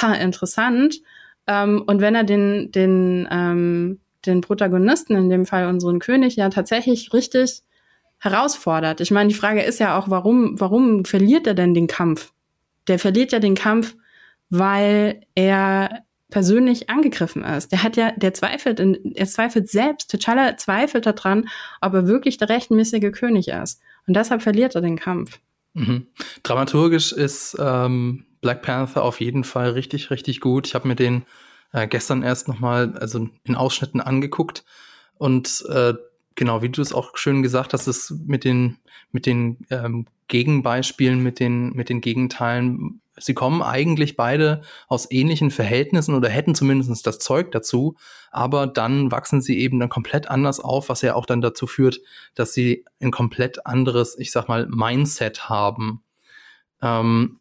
[0.00, 1.00] ha, interessant.
[1.46, 6.48] Ähm, und wenn er den, den, ähm, den Protagonisten, in dem Fall unseren König, ja
[6.50, 7.62] tatsächlich richtig
[8.18, 9.00] herausfordert.
[9.00, 12.32] Ich meine, die Frage ist ja auch, warum, warum verliert er denn den Kampf?
[12.86, 13.96] Der verliert ja den Kampf,
[14.50, 17.72] weil er persönlich angegriffen ist.
[17.72, 21.48] Der hat ja, der zweifelt, in, er zweifelt selbst, T'Challa zweifelt daran,
[21.80, 23.80] ob er wirklich der rechtmäßige König ist.
[24.06, 25.38] Und deshalb verliert er den Kampf.
[25.74, 26.06] Mhm.
[26.42, 30.66] Dramaturgisch ist ähm, Black Panther auf jeden Fall richtig, richtig gut.
[30.66, 31.24] Ich habe mir den
[31.72, 34.64] äh, gestern erst nochmal, also in Ausschnitten angeguckt.
[35.18, 35.94] Und äh,
[36.34, 38.78] genau, wie du es auch schön gesagt hast, ist mit den,
[39.12, 45.50] mit den ähm, Gegenbeispielen, mit den, mit den Gegenteilen, sie kommen eigentlich beide aus ähnlichen
[45.50, 47.96] Verhältnissen oder hätten zumindest das Zeug dazu,
[48.30, 52.00] aber dann wachsen sie eben dann komplett anders auf, was ja auch dann dazu führt,
[52.34, 56.02] dass sie ein komplett anderes, ich sag mal, Mindset haben.
[56.82, 57.40] Ähm,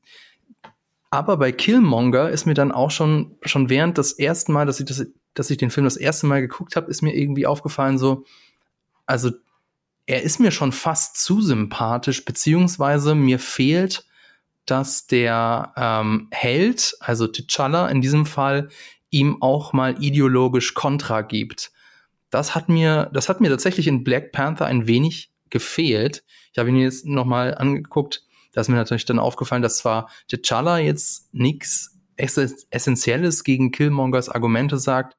[1.12, 4.86] aber bei Killmonger ist mir dann auch schon, schon während das ersten Mal, dass ich,
[4.86, 8.26] das, dass ich den Film das erste Mal geguckt habe, ist mir irgendwie aufgefallen, so,
[9.06, 9.32] also
[10.06, 14.06] er ist mir schon fast zu sympathisch, beziehungsweise mir fehlt,
[14.70, 18.70] dass der ähm, Held, also T'Challa in diesem Fall,
[19.10, 21.72] ihm auch mal ideologisch Kontra gibt.
[22.30, 26.24] Das hat mir, das hat mir tatsächlich in Black Panther ein wenig gefehlt.
[26.52, 30.10] Ich habe ihn jetzt noch mal angeguckt da ist mir natürlich dann aufgefallen, dass zwar
[30.30, 35.16] T'Challa jetzt nichts Essentielles gegen Killmongers Argumente sagt,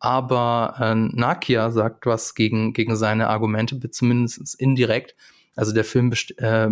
[0.00, 5.14] aber äh, Nakia sagt was gegen, gegen seine Argumente, zumindest indirekt.
[5.54, 6.68] Also der Film äh,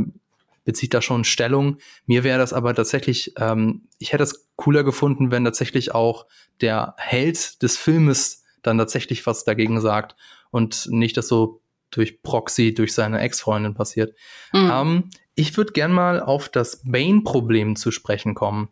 [0.64, 1.78] bezieht da schon Stellung.
[2.06, 6.26] Mir wäre das aber tatsächlich, ähm, ich hätte es cooler gefunden, wenn tatsächlich auch
[6.60, 10.16] der Held des Filmes dann tatsächlich was dagegen sagt
[10.50, 14.16] und nicht das so durch Proxy, durch seine Ex-Freundin passiert.
[14.52, 14.70] Mhm.
[14.72, 18.68] Ähm, ich würde gern mal auf das Bane-Problem zu sprechen kommen.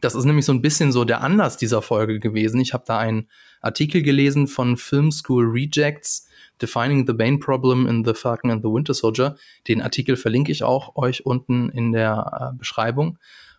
[0.00, 2.60] Das ist nämlich so ein bisschen so der Anlass dieser Folge gewesen.
[2.60, 3.28] Ich habe da einen
[3.60, 6.26] Artikel gelesen von Film School Rejects,
[6.60, 9.36] Defining the Bane Problem in The Falcon and the Winter Soldier.
[9.68, 13.18] Den Artikel verlinke ich auch euch unten in der äh, Beschreibung.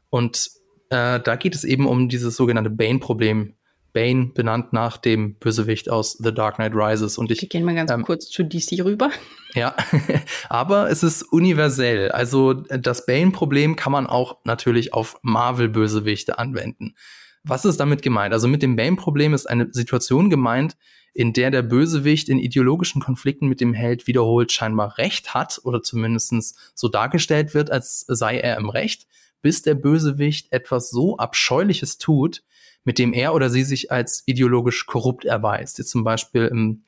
[0.10, 0.52] Und
[0.90, 3.56] äh, da geht es eben um dieses sogenannte Bane-Problem.
[3.94, 7.18] Bane benannt nach dem Bösewicht aus The Dark Knight Rises.
[7.18, 9.10] Und ich, Wir gehen mal ganz ähm, kurz zu DC rüber.
[9.56, 9.76] Ja,
[10.50, 12.10] aber es ist universell.
[12.10, 16.96] Also das Bane-Problem kann man auch natürlich auf Marvel-Bösewichte anwenden.
[17.44, 18.34] Was ist damit gemeint?
[18.34, 20.76] Also mit dem Bane-Problem ist eine Situation gemeint,
[21.14, 25.84] in der der Bösewicht in ideologischen Konflikten mit dem Held wiederholt scheinbar Recht hat oder
[25.84, 29.08] zumindest so dargestellt wird, als sei er im Recht,
[29.42, 32.44] bis der Bösewicht etwas so Abscheuliches tut,
[32.84, 35.78] mit dem er oder sie sich als ideologisch korrupt erweist.
[35.78, 36.84] Jetzt zum Beispiel im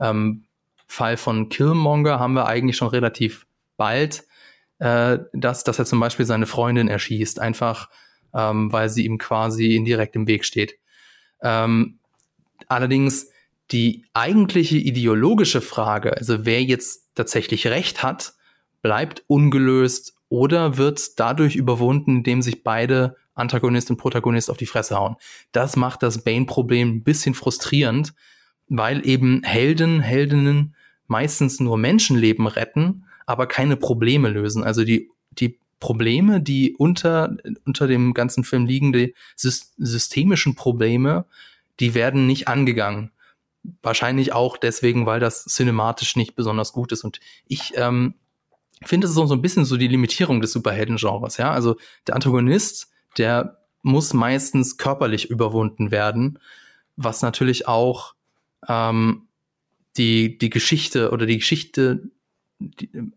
[0.00, 0.44] ähm,
[0.86, 4.24] Fall von Killmonger haben wir eigentlich schon relativ bald,
[4.78, 7.90] äh, dass, dass er zum Beispiel seine Freundin erschießt, einfach
[8.34, 10.78] ähm, weil sie ihm quasi indirekt im Weg steht.
[11.42, 11.98] Ähm,
[12.68, 13.30] allerdings
[13.72, 18.34] die eigentliche ideologische Frage, also wer jetzt tatsächlich Recht hat,
[18.82, 24.96] bleibt ungelöst oder wird dadurch überwunden, indem sich beide Antagonist und Protagonist auf die Fresse
[24.96, 25.16] hauen.
[25.52, 28.14] Das macht das Bane-Problem ein bisschen frustrierend,
[28.68, 30.74] weil eben Helden, Heldinnen
[31.06, 34.64] meistens nur Menschenleben retten, aber keine Probleme lösen.
[34.64, 41.26] Also die, die Probleme, die unter, unter dem ganzen Film liegen, die systemischen Probleme,
[41.80, 43.10] die werden nicht angegangen.
[43.82, 47.04] Wahrscheinlich auch deswegen, weil das cinematisch nicht besonders gut ist.
[47.04, 48.14] Und ich ähm,
[48.84, 51.36] finde, es ist so ein bisschen so die Limitierung des Superhelden-Genres.
[51.36, 51.50] Ja?
[51.50, 51.76] Also
[52.06, 56.38] der Antagonist, der muss meistens körperlich überwunden werden,
[56.96, 58.14] was natürlich auch
[58.68, 59.28] ähm,
[59.96, 62.10] die, die Geschichte oder die Geschichte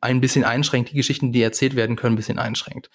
[0.02, 2.90] ein bisschen einschränkt, die Geschichten, die erzählt werden können, ein bisschen einschränkt.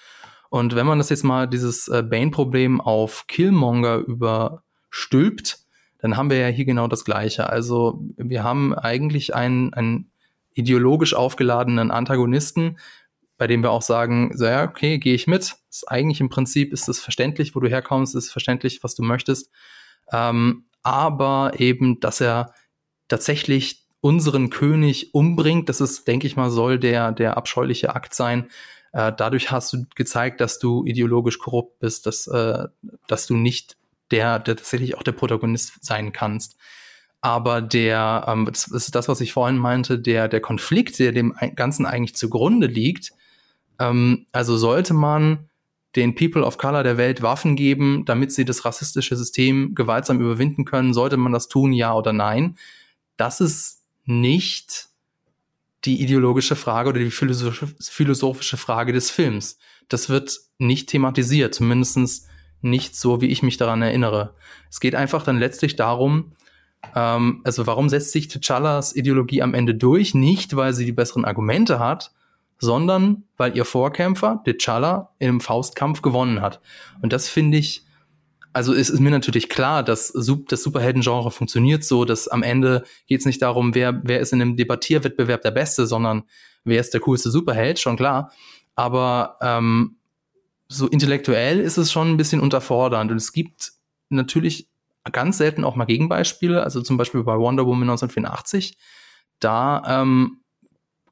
[0.50, 5.63] Und wenn man das jetzt mal, dieses äh, Bane-Problem auf Killmonger überstülpt,
[6.04, 7.48] dann haben wir ja hier genau das Gleiche.
[7.48, 10.10] Also wir haben eigentlich einen, einen
[10.52, 12.76] ideologisch aufgeladenen Antagonisten,
[13.38, 15.56] bei dem wir auch sagen, so ja, okay, gehe ich mit.
[15.70, 19.50] Ist eigentlich im Prinzip ist es verständlich, wo du herkommst, ist verständlich, was du möchtest.
[20.12, 22.52] Ähm, aber eben, dass er
[23.08, 28.50] tatsächlich unseren König umbringt, das ist, denke ich mal, soll der, der abscheuliche Akt sein.
[28.92, 32.68] Äh, dadurch hast du gezeigt, dass du ideologisch korrupt bist, dass, äh,
[33.06, 33.78] dass du nicht
[34.14, 36.56] der, der tatsächlich auch der Protagonist sein kannst.
[37.20, 41.34] Aber der, ähm, das ist das, was ich vorhin meinte, der, der Konflikt, der dem
[41.56, 43.12] Ganzen eigentlich zugrunde liegt,
[43.80, 45.48] ähm, also sollte man
[45.96, 50.64] den People of Color der Welt Waffen geben, damit sie das rassistische System gewaltsam überwinden
[50.64, 52.56] können, sollte man das tun, ja oder nein?
[53.16, 54.88] Das ist nicht
[55.84, 59.58] die ideologische Frage oder die philosophische Frage des Films.
[59.88, 62.28] Das wird nicht thematisiert, zumindest
[62.64, 64.34] nicht so, wie ich mich daran erinnere.
[64.70, 66.32] Es geht einfach dann letztlich darum,
[66.94, 70.14] ähm, also warum setzt sich T'Challas Ideologie am Ende durch?
[70.14, 72.12] Nicht, weil sie die besseren Argumente hat,
[72.58, 76.60] sondern weil ihr Vorkämpfer, T'Challa, im Faustkampf gewonnen hat.
[77.02, 77.84] Und das finde ich,
[78.52, 83.20] also es ist mir natürlich klar, dass das Superhelden-Genre funktioniert so, dass am Ende geht
[83.20, 86.22] es nicht darum, wer, wer ist in einem Debattierwettbewerb der Beste, sondern
[86.64, 88.30] wer ist der coolste Superheld, schon klar.
[88.76, 89.96] Aber ähm,
[90.74, 93.10] so intellektuell ist es schon ein bisschen unterfordernd.
[93.10, 93.72] Und es gibt
[94.08, 94.68] natürlich
[95.12, 98.76] ganz selten auch mal Gegenbeispiele, also zum Beispiel bei Wonder Woman 1984.
[99.40, 100.40] Da ähm,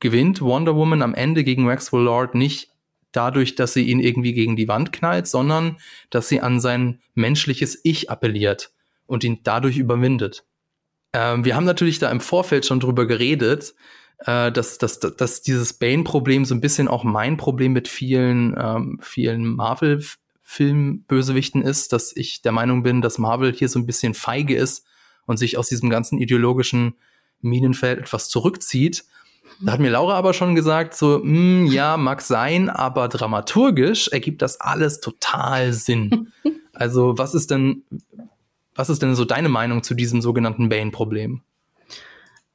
[0.00, 2.70] gewinnt Wonder Woman am Ende gegen Maxwell Lord nicht
[3.12, 5.76] dadurch, dass sie ihn irgendwie gegen die Wand knallt, sondern
[6.10, 8.72] dass sie an sein menschliches Ich appelliert
[9.06, 10.44] und ihn dadurch überwindet.
[11.12, 13.74] Ähm, wir haben natürlich da im Vorfeld schon drüber geredet,
[14.26, 18.98] äh, dass, dass, dass dieses Bane-Problem so ein bisschen auch mein Problem mit vielen, ähm,
[19.02, 20.02] vielen Marvel-
[20.52, 24.84] Filmbösewichten ist, dass ich der Meinung bin, dass Marvel hier so ein bisschen feige ist
[25.24, 26.94] und sich aus diesem ganzen ideologischen
[27.40, 29.04] Minenfeld etwas zurückzieht.
[29.62, 34.08] Da hat mir Laura aber schon gesagt, so, mh, hm, ja, mag sein, aber dramaturgisch
[34.08, 36.32] ergibt das alles total Sinn.
[36.74, 37.84] also, was ist denn,
[38.74, 41.40] was ist denn so deine Meinung zu diesem sogenannten Bane-Problem?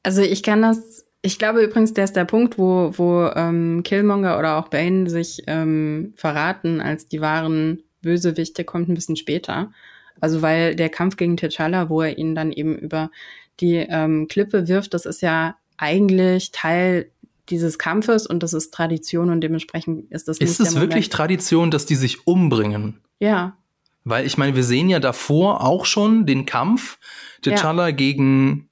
[0.04, 4.38] Also, ich kann das, ich glaube übrigens, der ist der Punkt, wo, wo ähm, Killmonger
[4.38, 9.72] oder auch Bane sich ähm, verraten als die wahren Bösewichte kommt ein bisschen später.
[10.20, 13.12] Also weil der Kampf gegen T'Challa, wo er ihn dann eben über
[13.60, 17.12] die ähm, Klippe wirft, das ist ja eigentlich Teil
[17.50, 20.60] dieses Kampfes und das ist Tradition und dementsprechend ist das ist nicht.
[20.60, 23.02] Ist es wirklich Tradition, dass die sich umbringen?
[23.20, 23.58] Ja.
[24.04, 26.98] Weil ich meine, wir sehen ja davor auch schon den Kampf
[27.44, 27.92] T'Challa ja.
[27.92, 28.70] gegen,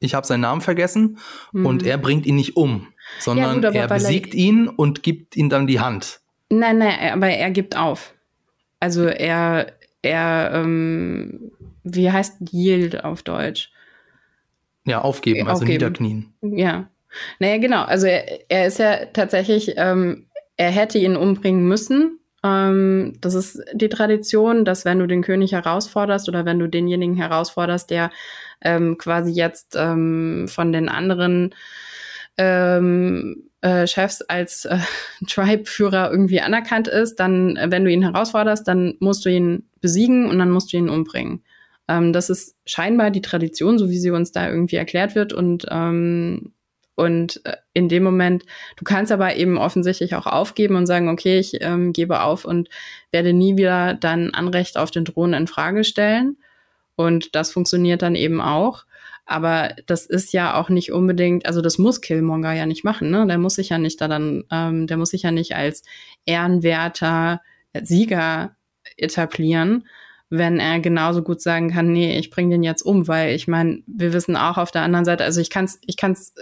[0.00, 1.18] ich habe seinen Namen vergessen,
[1.52, 1.66] mhm.
[1.66, 5.36] und er bringt ihn nicht um, sondern ja, gut, er besiegt er, ihn und gibt
[5.36, 6.20] ihm dann die Hand.
[6.50, 8.14] Nein, nein, aber er gibt auf.
[8.80, 11.50] Also er, er, ähm,
[11.82, 13.70] wie heißt Yield auf Deutsch?
[14.84, 15.72] Ja, aufgeben, also aufgeben.
[15.72, 16.32] niederknien.
[16.40, 16.88] Ja.
[17.38, 17.82] Naja, genau.
[17.84, 22.18] Also er, er ist ja tatsächlich, ähm, er hätte ihn umbringen müssen.
[22.44, 27.16] Ähm, das ist die Tradition, dass wenn du den König herausforderst oder wenn du denjenigen
[27.16, 28.10] herausforderst, der
[28.60, 31.54] ähm, quasi jetzt ähm, von den anderen
[32.36, 34.78] ähm, äh, Chefs als äh,
[35.28, 40.28] Tribe-Führer irgendwie anerkannt ist, dann, äh, wenn du ihn herausforderst, dann musst du ihn besiegen
[40.28, 41.42] und dann musst du ihn umbringen.
[41.88, 45.66] Ähm, das ist scheinbar die Tradition, so wie sie uns da irgendwie erklärt wird und
[45.70, 46.52] ähm,
[46.94, 48.44] und äh, in dem Moment,
[48.76, 52.68] du kannst aber eben offensichtlich auch aufgeben und sagen, okay, ich ähm, gebe auf und
[53.12, 56.38] werde nie wieder dein Anrecht auf den Thron in Frage stellen.
[56.98, 58.84] Und das funktioniert dann eben auch.
[59.24, 63.24] Aber das ist ja auch nicht unbedingt, also das muss Killmonger ja nicht machen, ne?
[63.26, 65.84] Der muss sich ja nicht da dann, ähm, der muss sich ja nicht als
[66.26, 67.40] ehrenwerter
[67.80, 68.56] Sieger
[68.96, 69.86] etablieren,
[70.28, 73.82] wenn er genauso gut sagen kann, nee, ich bring den jetzt um, weil ich meine,
[73.86, 76.34] wir wissen auch auf der anderen Seite, also ich kann's, ich kann's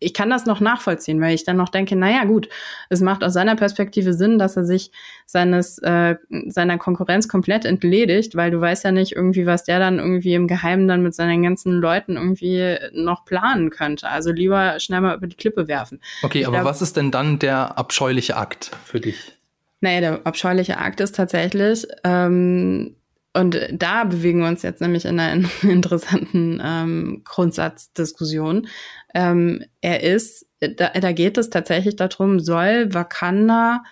[0.00, 2.48] ich kann das noch nachvollziehen, weil ich dann noch denke, naja gut,
[2.88, 4.90] es macht aus seiner Perspektive Sinn, dass er sich
[5.26, 9.98] seines äh, seiner Konkurrenz komplett entledigt, weil du weißt ja nicht irgendwie, was der dann
[9.98, 14.08] irgendwie im Geheimen dann mit seinen ganzen Leuten irgendwie noch planen könnte.
[14.08, 16.00] Also lieber schnell mal über die Klippe werfen.
[16.22, 19.36] Okay, ich aber glaub, was ist denn dann der abscheuliche Akt für dich?
[19.82, 22.96] Naja, der abscheuliche Akt ist tatsächlich, ähm,
[23.32, 28.66] und da bewegen wir uns jetzt nämlich in einer interessanten ähm, Grundsatzdiskussion.
[29.14, 33.82] Ähm, er ist, da, da geht es tatsächlich darum, soll Wakanda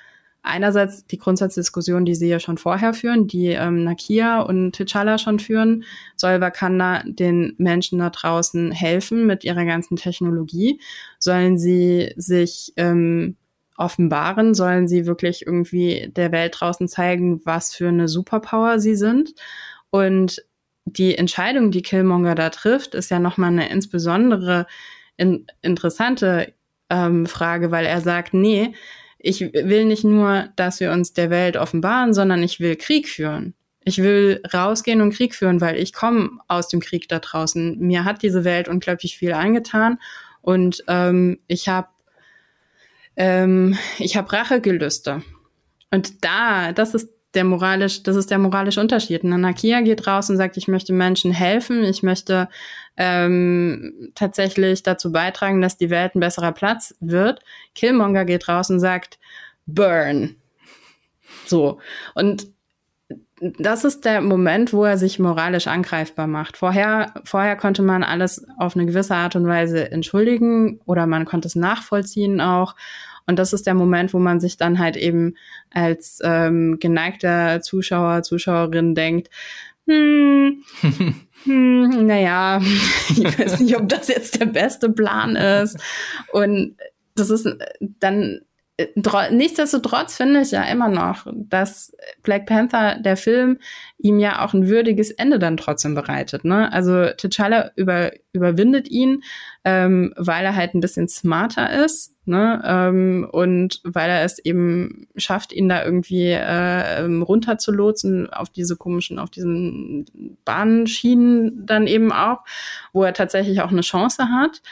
[0.43, 5.39] einerseits die Grundsatzdiskussion, die sie ja schon vorher führen, die ähm, Nakia und T'Challa schon
[5.39, 5.85] führen,
[6.17, 10.81] soll Wakanda den Menschen da draußen helfen mit ihrer ganzen Technologie?
[11.19, 13.37] Sollen sie sich ähm,
[13.79, 14.55] offenbaren?
[14.55, 19.35] Sollen sie wirklich irgendwie der Welt draußen zeigen, was für eine Superpower sie sind?
[19.91, 20.43] Und
[20.85, 24.67] die Entscheidung, die Killmonger da trifft, ist ja nochmal eine insbesondere
[25.17, 26.53] in, interessante
[26.91, 28.75] ähm, Frage, weil er sagt, nee,
[29.19, 33.55] ich will nicht nur, dass wir uns der Welt offenbaren, sondern ich will Krieg führen.
[33.85, 37.79] Ich will rausgehen und Krieg führen, weil ich komme aus dem Krieg da draußen.
[37.79, 39.99] Mir hat diese Welt unglaublich viel angetan
[40.43, 41.89] und ähm, ich habe
[43.19, 45.23] ähm, ich habe Rachegelüste.
[45.91, 49.25] Und da, das ist der moralisch, das ist der moralische Unterschied.
[49.25, 52.49] Und Nakia geht raus und sagt, ich möchte Menschen helfen, ich möchte
[52.97, 57.41] ähm, tatsächlich dazu beitragen, dass die Welt ein besserer Platz wird.
[57.75, 59.19] Killmonger geht raus und sagt,
[59.67, 60.37] burn.
[61.47, 61.81] So.
[62.15, 62.47] Und
[63.41, 66.57] das ist der Moment, wo er sich moralisch angreifbar macht.
[66.57, 71.49] Vorher, vorher konnte man alles auf eine gewisse Art und Weise entschuldigen oder man konnte
[71.49, 72.75] es nachvollziehen auch.
[73.27, 75.35] Und das ist der Moment, wo man sich dann halt eben
[75.71, 79.29] als ähm, geneigter Zuschauer, Zuschauerin denkt,
[79.87, 80.63] hm,
[81.45, 82.61] hm, naja,
[83.11, 85.79] ich weiß nicht, ob das jetzt der beste Plan ist.
[86.33, 86.77] Und
[87.15, 87.49] das ist
[87.81, 88.41] dann
[89.31, 93.59] nichtsdestotrotz finde ich ja immer noch, dass Black Panther, der Film,
[93.99, 96.45] ihm ja auch ein würdiges Ende dann trotzdem bereitet.
[96.45, 96.73] Ne?
[96.73, 99.25] Also T'Challa über, überwindet ihn,
[99.65, 102.63] ähm, weil er halt ein bisschen smarter ist ne?
[102.65, 108.77] ähm, und weil er es eben schafft, ihn da irgendwie äh, ähm, runterzulotsen auf diese
[108.77, 110.07] komischen, auf diesen
[110.45, 112.45] Bahnschienen dann eben auch,
[112.93, 114.63] wo er tatsächlich auch eine Chance hat.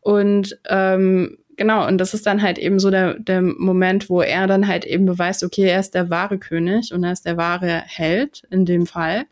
[0.00, 4.46] Und ähm, genau, und das ist dann halt eben so der, der Moment, wo er
[4.46, 7.82] dann halt eben beweist, okay, er ist der wahre König und er ist der wahre
[7.86, 9.26] Held in dem Fall.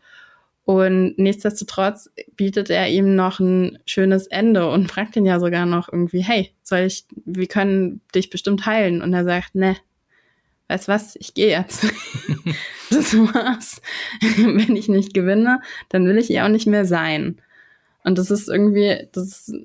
[0.63, 5.91] Und nichtsdestotrotz bietet er ihm noch ein schönes Ende und fragt ihn ja sogar noch
[5.91, 9.01] irgendwie, hey, soll ich, wir können dich bestimmt heilen.
[9.01, 9.75] Und er sagt, ne,
[10.67, 11.83] weißt was, ich gehe jetzt.
[12.89, 13.81] das war's.
[14.37, 17.41] Wenn ich nicht gewinne, dann will ich ihr auch nicht mehr sein.
[18.03, 19.55] Und das ist irgendwie, das ist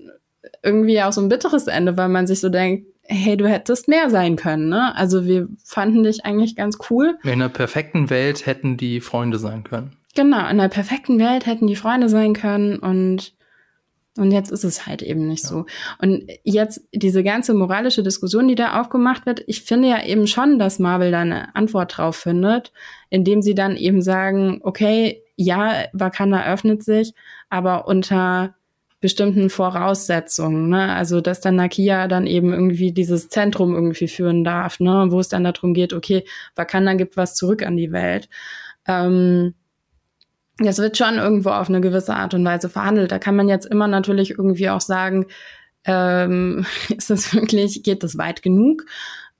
[0.62, 4.10] irgendwie auch so ein bitteres Ende, weil man sich so denkt, hey, du hättest mehr
[4.10, 4.94] sein können, ne?
[4.96, 7.18] Also wir fanden dich eigentlich ganz cool.
[7.22, 9.96] In einer perfekten Welt hätten die Freunde sein können.
[10.14, 13.34] Genau, in einer perfekten Welt hätten die Freunde sein können und
[14.18, 15.50] und jetzt ist es halt eben nicht ja.
[15.50, 15.66] so.
[15.98, 20.58] Und jetzt diese ganze moralische Diskussion, die da aufgemacht wird, ich finde ja eben schon,
[20.58, 22.72] dass Marvel da eine Antwort drauf findet,
[23.10, 27.12] indem sie dann eben sagen, okay, ja, Wakanda öffnet sich,
[27.50, 28.55] aber unter
[29.06, 30.68] bestimmten Voraussetzungen.
[30.68, 30.92] Ne?
[30.92, 35.06] Also dass dann Nakia dann eben irgendwie dieses Zentrum irgendwie führen darf, ne?
[35.10, 36.24] wo es dann darum geht, okay,
[36.56, 38.28] Wakanda gibt was zurück an die Welt.
[38.84, 39.54] Ähm,
[40.58, 43.12] das wird schon irgendwo auf eine gewisse Art und Weise verhandelt.
[43.12, 45.26] Da kann man jetzt immer natürlich irgendwie auch sagen,
[45.84, 48.86] ähm, ist das wirklich, geht das weit genug?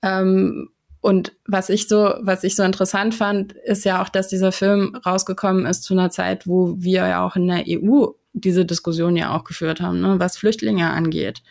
[0.01, 0.69] Ähm,
[1.01, 4.95] und was ich so, was ich so interessant fand, ist ja auch, dass dieser Film
[5.05, 8.11] rausgekommen ist zu einer Zeit, wo wir ja auch in der EU
[8.41, 11.41] diese Diskussion ja auch geführt haben, ne, was Flüchtlinge angeht.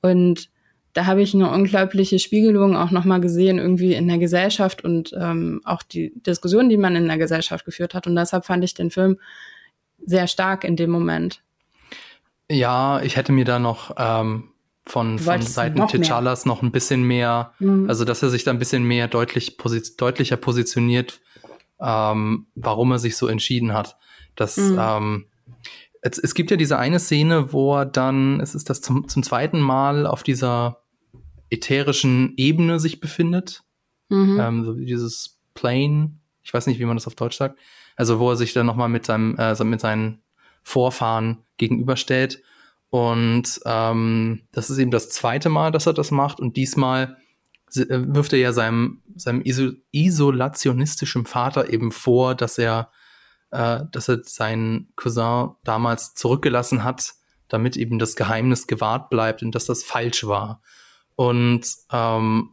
[0.00, 0.50] Und
[0.92, 5.60] da habe ich eine unglaubliche Spiegelung auch nochmal gesehen, irgendwie in der Gesellschaft und ähm,
[5.64, 8.06] auch die Diskussion, die man in der Gesellschaft geführt hat.
[8.06, 9.18] Und deshalb fand ich den Film
[10.04, 11.42] sehr stark in dem Moment.
[12.50, 14.50] Ja, ich hätte mir da noch ähm,
[14.86, 17.88] von, von Seiten noch T'Challas noch ein bisschen mehr, mhm.
[17.88, 21.20] also dass er sich da ein bisschen mehr deutlich posi deutlicher positioniert,
[21.80, 23.98] ähm, warum er sich so entschieden hat.
[24.34, 24.78] Das, mhm.
[24.80, 25.26] ähm,
[26.12, 29.22] es, es, gibt ja diese eine Szene, wo er dann, es ist das zum, zum
[29.22, 30.82] zweiten Mal auf dieser
[31.50, 33.62] ätherischen Ebene sich befindet.
[34.08, 34.38] Mhm.
[34.40, 37.58] Ähm, so dieses Plane, ich weiß nicht, wie man das auf Deutsch sagt.
[37.96, 40.22] Also wo er sich dann nochmal mit seinem, äh, mit seinen
[40.62, 42.42] Vorfahren gegenüberstellt
[42.90, 46.40] und ähm, das ist eben das zweite Mal, dass er das macht.
[46.40, 47.16] Und diesmal
[47.74, 52.90] äh, wirft er ja seinem, seinem iso isolationistischen Vater eben vor, dass er,
[53.50, 57.14] äh, dass er seinen Cousin damals zurückgelassen hat,
[57.48, 60.60] damit eben das Geheimnis gewahrt bleibt und dass das falsch war.
[61.16, 62.50] Und ähm,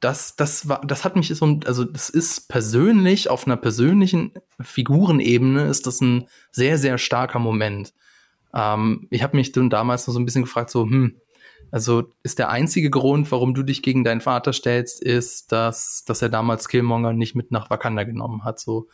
[0.00, 5.64] das, das war, das hat mich so, also das ist persönlich auf einer persönlichen Figurenebene
[5.66, 7.92] ist das ein sehr, sehr starker Moment.
[8.54, 11.16] Ähm, ich habe mich dann damals noch so ein bisschen gefragt, so, hm,
[11.70, 16.22] also ist der einzige Grund, warum du dich gegen deinen Vater stellst, ist, dass, dass
[16.22, 18.60] er damals Killmonger nicht mit nach Wakanda genommen hat.
[18.60, 18.88] So,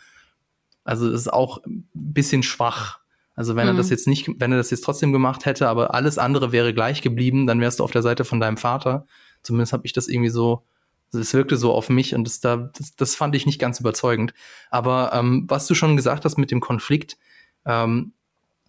[0.85, 3.01] also es ist auch ein bisschen schwach.
[3.35, 3.75] Also wenn mhm.
[3.75, 6.75] er das jetzt nicht, wenn er das jetzt trotzdem gemacht hätte, aber alles andere wäre
[6.75, 9.07] gleich geblieben, dann wärst du auf der Seite von deinem Vater.
[9.43, 10.65] Zumindest habe ich das irgendwie so,
[11.13, 14.35] es wirkte so auf mich und das, da, das, das fand ich nicht ganz überzeugend.
[14.71, 17.17] Aber ähm, was du schon gesagt hast mit dem Konflikt,
[17.65, 18.13] ähm,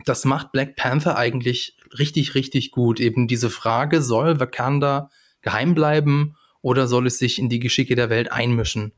[0.06, 3.00] das macht Black Panther eigentlich richtig, richtig gut.
[3.00, 5.10] Eben diese Frage, soll Wakanda
[5.42, 8.94] geheim bleiben oder soll es sich in die Geschicke der Welt einmischen?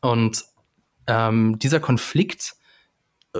[0.00, 0.44] Und
[1.08, 2.54] ähm, dieser Konflikt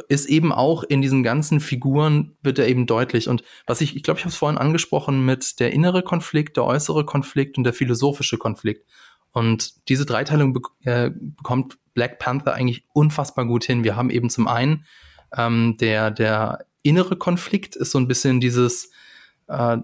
[0.09, 3.29] ist eben auch in diesen ganzen Figuren wird er eben deutlich.
[3.29, 6.65] Und was ich, ich glaube, ich habe es vorhin angesprochen mit der innere Konflikt, der
[6.65, 8.87] äußere Konflikt und der philosophische Konflikt.
[9.33, 13.85] Und diese Dreiteilung be äh, bekommt Black Panther eigentlich unfassbar gut hin.
[13.85, 14.85] Wir haben eben zum einen
[15.37, 18.91] ähm, der, der innere Konflikt ist so ein bisschen dieses,
[19.49, 19.79] äh,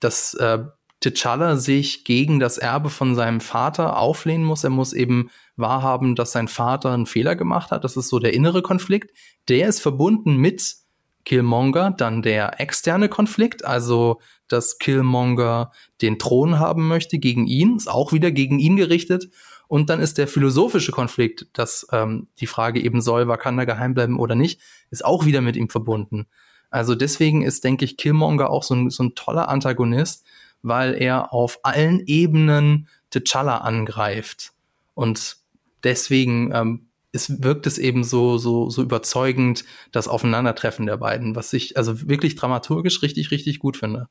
[0.00, 0.64] dass äh,
[1.02, 4.64] T'Challa sich gegen das Erbe von seinem Vater auflehnen muss.
[4.64, 7.84] Er muss eben wahrhaben, dass sein Vater einen Fehler gemacht hat.
[7.84, 9.16] Das ist so der innere Konflikt.
[9.48, 10.76] Der ist verbunden mit
[11.24, 17.88] Killmonger, dann der externe Konflikt, also dass Killmonger den Thron haben möchte gegen ihn, ist
[17.88, 19.28] auch wieder gegen ihn gerichtet.
[19.68, 24.18] Und dann ist der philosophische Konflikt, dass ähm, die Frage eben soll Wakanda geheim bleiben
[24.18, 26.26] oder nicht, ist auch wieder mit ihm verbunden.
[26.70, 30.24] Also deswegen ist, denke ich, Killmonger auch so ein, so ein toller Antagonist,
[30.62, 34.52] weil er auf allen Ebenen T'Challa angreift.
[34.94, 35.36] Und
[35.84, 41.52] deswegen ähm, es wirkt es eben so, so, so überzeugend, das Aufeinandertreffen der beiden, was
[41.52, 44.08] ich also wirklich dramaturgisch richtig, richtig gut finde.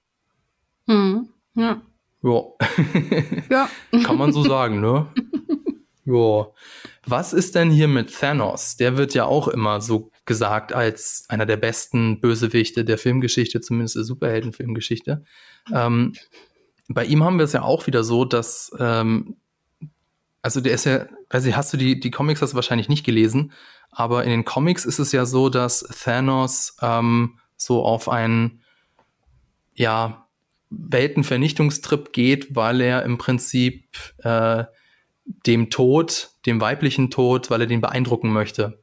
[0.87, 1.81] Hm, ja.
[2.21, 2.43] Ja.
[3.49, 3.69] ja.
[4.03, 5.07] Kann man so sagen, ne?
[6.03, 6.47] Ja.
[7.05, 8.75] Was ist denn hier mit Thanos?
[8.75, 13.97] Der wird ja auch immer so gesagt als einer der besten Bösewichte der Filmgeschichte, zumindest
[13.97, 15.23] der Superheldenfilmgeschichte.
[15.71, 16.13] Ähm,
[16.87, 19.37] bei ihm haben wir es ja auch wieder so, dass, ähm,
[20.41, 23.05] also der ist ja, weiß ich, hast du die, die Comics hast du wahrscheinlich nicht
[23.05, 23.51] gelesen,
[23.91, 28.61] aber in den Comics ist es ja so, dass Thanos ähm, so auf einen,
[29.75, 30.27] ja,
[30.71, 33.85] Weltenvernichtungstrip geht, weil er im Prinzip
[34.19, 34.63] äh,
[35.45, 38.81] dem Tod, dem weiblichen Tod, weil er den beeindrucken möchte.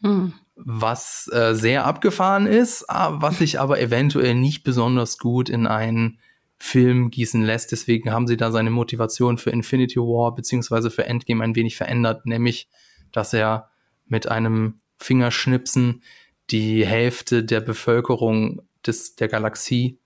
[0.00, 0.32] Mhm.
[0.56, 6.18] Was äh, sehr abgefahren ist, was sich aber eventuell nicht besonders gut in einen
[6.62, 7.72] Film gießen lässt.
[7.72, 12.26] Deswegen haben sie da seine Motivation für Infinity War beziehungsweise für Endgame ein wenig verändert,
[12.26, 12.68] nämlich,
[13.12, 13.70] dass er
[14.06, 16.02] mit einem Fingerschnipsen
[16.50, 19.98] die Hälfte der Bevölkerung des, der Galaxie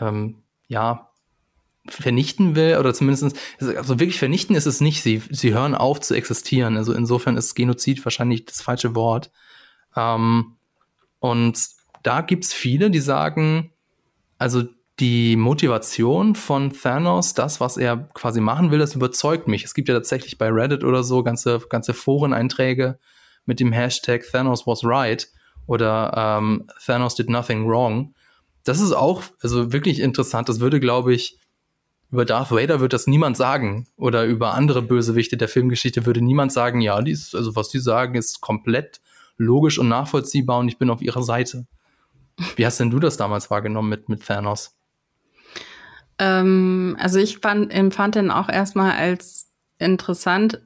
[0.00, 1.10] ähm, ja,
[1.86, 5.02] vernichten will, oder zumindest, also wirklich vernichten ist es nicht.
[5.02, 6.78] Sie, sie hören auf zu existieren.
[6.78, 9.30] Also insofern ist Genozid wahrscheinlich das falsche Wort.
[9.94, 10.56] Ähm,
[11.18, 11.58] und
[12.02, 13.72] da gibt's viele, die sagen,
[14.38, 14.64] also
[15.00, 19.64] die Motivation von Thanos, das, was er quasi machen will, das überzeugt mich.
[19.64, 22.98] Es gibt ja tatsächlich bei Reddit oder so ganze, ganze Foreneinträge
[23.46, 25.28] mit dem Hashtag Thanos was right
[25.66, 28.14] oder ähm, Thanos did nothing wrong.
[28.64, 30.48] Das ist auch also wirklich interessant.
[30.48, 31.38] Das würde, glaube ich,
[32.10, 33.86] über Darth Vader wird das niemand sagen.
[33.96, 38.16] Oder über andere Bösewichte der Filmgeschichte würde niemand sagen, ja, dies, also was die sagen,
[38.16, 39.00] ist komplett
[39.36, 41.66] logisch und nachvollziehbar und ich bin auf ihrer Seite.
[42.56, 44.79] Wie hast denn du das damals wahrgenommen mit, mit Thanos?
[46.20, 50.60] Ähm, also ich fand, empfand ihn auch erstmal als interessant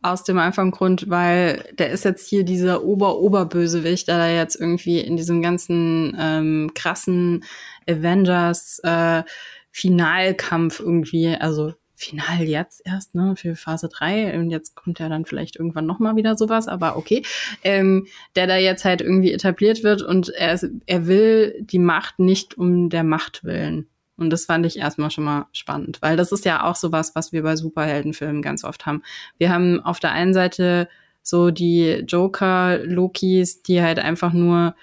[0.00, 5.00] aus dem einfachen Grund, weil der ist jetzt hier dieser Ober-Oberbösewicht, der da jetzt irgendwie
[5.00, 7.44] in diesem ganzen ähm, krassen
[7.88, 9.24] Avengers äh,
[9.70, 15.24] Finalkampf irgendwie, also final jetzt erst, ne, für Phase 3 und jetzt kommt ja dann
[15.24, 17.24] vielleicht irgendwann nochmal wieder sowas, aber okay,
[17.62, 22.58] ähm, der da jetzt halt irgendwie etabliert wird und er, er will die Macht nicht
[22.58, 23.88] um der Macht willen.
[24.16, 27.32] Und das fand ich erstmal schon mal spannend, weil das ist ja auch sowas, was
[27.32, 29.02] wir bei Superheldenfilmen ganz oft haben.
[29.38, 30.88] Wir haben auf der einen Seite
[31.22, 34.76] so die Joker-Lokis, die halt einfach nur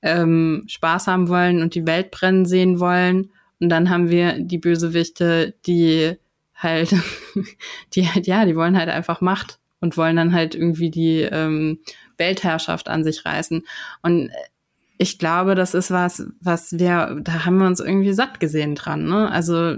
[0.00, 3.30] ähm, Spaß haben wollen und die Welt brennen sehen wollen.
[3.60, 6.16] Und dann haben wir die Bösewichte, die
[6.54, 6.94] halt,
[7.94, 11.80] die halt, ja, die wollen halt einfach Macht und wollen dann halt irgendwie die ähm,
[12.16, 13.66] Weltherrschaft an sich reißen.
[14.02, 14.30] Und
[15.00, 19.06] ich glaube, das ist was, was wir, da haben wir uns irgendwie satt gesehen dran.
[19.06, 19.30] Ne?
[19.30, 19.76] Also,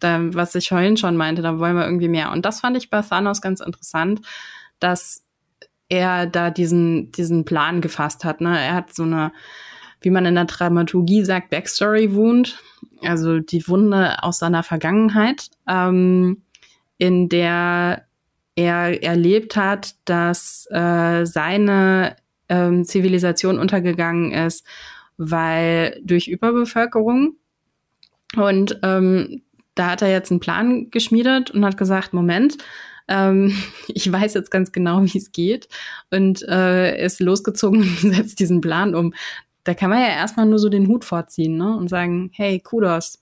[0.00, 2.32] da, was ich vorhin schon meinte, da wollen wir irgendwie mehr.
[2.32, 4.20] Und das fand ich bei Thanos ganz interessant,
[4.80, 5.22] dass
[5.88, 8.40] er da diesen, diesen Plan gefasst hat.
[8.40, 8.60] Ne?
[8.60, 9.32] Er hat so eine,
[10.00, 12.60] wie man in der Dramaturgie sagt, Backstory Wound,
[13.02, 16.42] also die Wunde aus seiner Vergangenheit, ähm,
[16.98, 18.04] in der
[18.56, 22.16] er erlebt hat, dass äh, seine
[22.48, 24.66] ähm, Zivilisation untergegangen ist,
[25.16, 27.36] weil durch Überbevölkerung.
[28.36, 29.42] Und ähm,
[29.74, 32.58] da hat er jetzt einen Plan geschmiedet und hat gesagt, Moment,
[33.08, 33.56] ähm,
[33.88, 35.68] ich weiß jetzt ganz genau, wie es geht
[36.10, 39.14] und äh, ist losgezogen und setzt diesen Plan um.
[39.64, 41.76] Da kann man ja erstmal nur so den Hut vorziehen ne?
[41.76, 43.18] und sagen, hey, Kudos,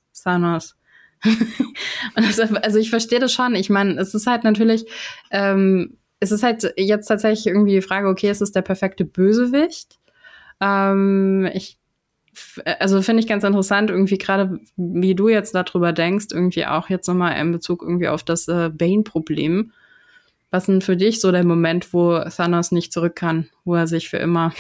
[2.15, 3.55] das, also ich verstehe das schon.
[3.55, 4.87] Ich meine, es ist halt natürlich,
[5.31, 9.99] ähm, es ist halt jetzt tatsächlich irgendwie die Frage, okay, ist es der perfekte Bösewicht?
[10.61, 11.79] Ähm, ich,
[12.81, 17.07] also finde ich ganz interessant, irgendwie gerade, wie du jetzt darüber denkst, irgendwie auch jetzt
[17.07, 19.73] nochmal in Bezug irgendwie auf das äh, Bane-Problem.
[20.51, 23.87] Was ist denn für dich so der Moment, wo Thanos nicht zurück kann, wo er
[23.87, 24.55] sich für immer,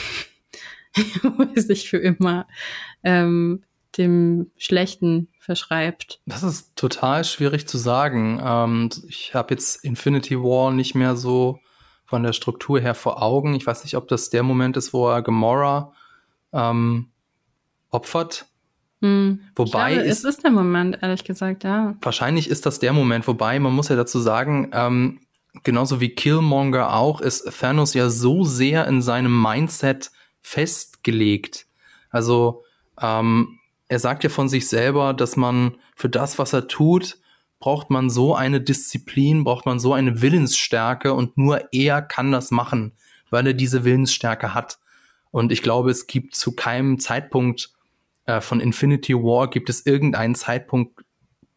[1.22, 2.46] wo er sich für immer
[3.02, 3.62] ähm,
[3.96, 6.20] dem Schlechten verschreibt?
[6.26, 8.40] Das ist total schwierig zu sagen.
[8.44, 11.60] Ähm, ich habe jetzt Infinity War nicht mehr so
[12.04, 13.54] von der Struktur her vor Augen.
[13.54, 15.92] Ich weiß nicht, ob das der Moment ist, wo er Gamora
[16.52, 17.08] ähm,
[17.90, 18.46] opfert.
[19.00, 19.40] Hm.
[19.54, 21.94] Wobei glaube, ist, es ist der Moment, ehrlich gesagt, ja.
[22.00, 25.20] Wahrscheinlich ist das der Moment, wobei man muss ja dazu sagen, ähm,
[25.62, 31.66] genauso wie Killmonger auch, ist Thanos ja so sehr in seinem Mindset festgelegt.
[32.10, 32.64] Also
[33.00, 33.58] ähm,
[33.88, 37.18] er sagt ja von sich selber, dass man für das, was er tut,
[37.58, 42.50] braucht man so eine Disziplin, braucht man so eine Willensstärke und nur er kann das
[42.50, 42.92] machen,
[43.30, 44.78] weil er diese Willensstärke hat.
[45.30, 47.70] Und ich glaube, es gibt zu keinem Zeitpunkt
[48.26, 51.02] äh, von Infinity War gibt es irgendeinen Zeitpunkt,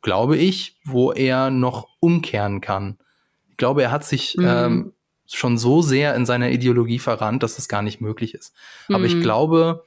[0.02, 2.98] glaube ich, wo er noch umkehren kann.
[3.50, 4.46] Ich glaube, er hat sich mhm.
[4.48, 4.94] ähm,
[5.28, 8.54] schon so sehr in seiner Ideologie verrannt, dass es gar nicht möglich ist.
[8.88, 8.96] Mhm.
[8.96, 9.22] Aber ich mhm.
[9.22, 9.86] glaube,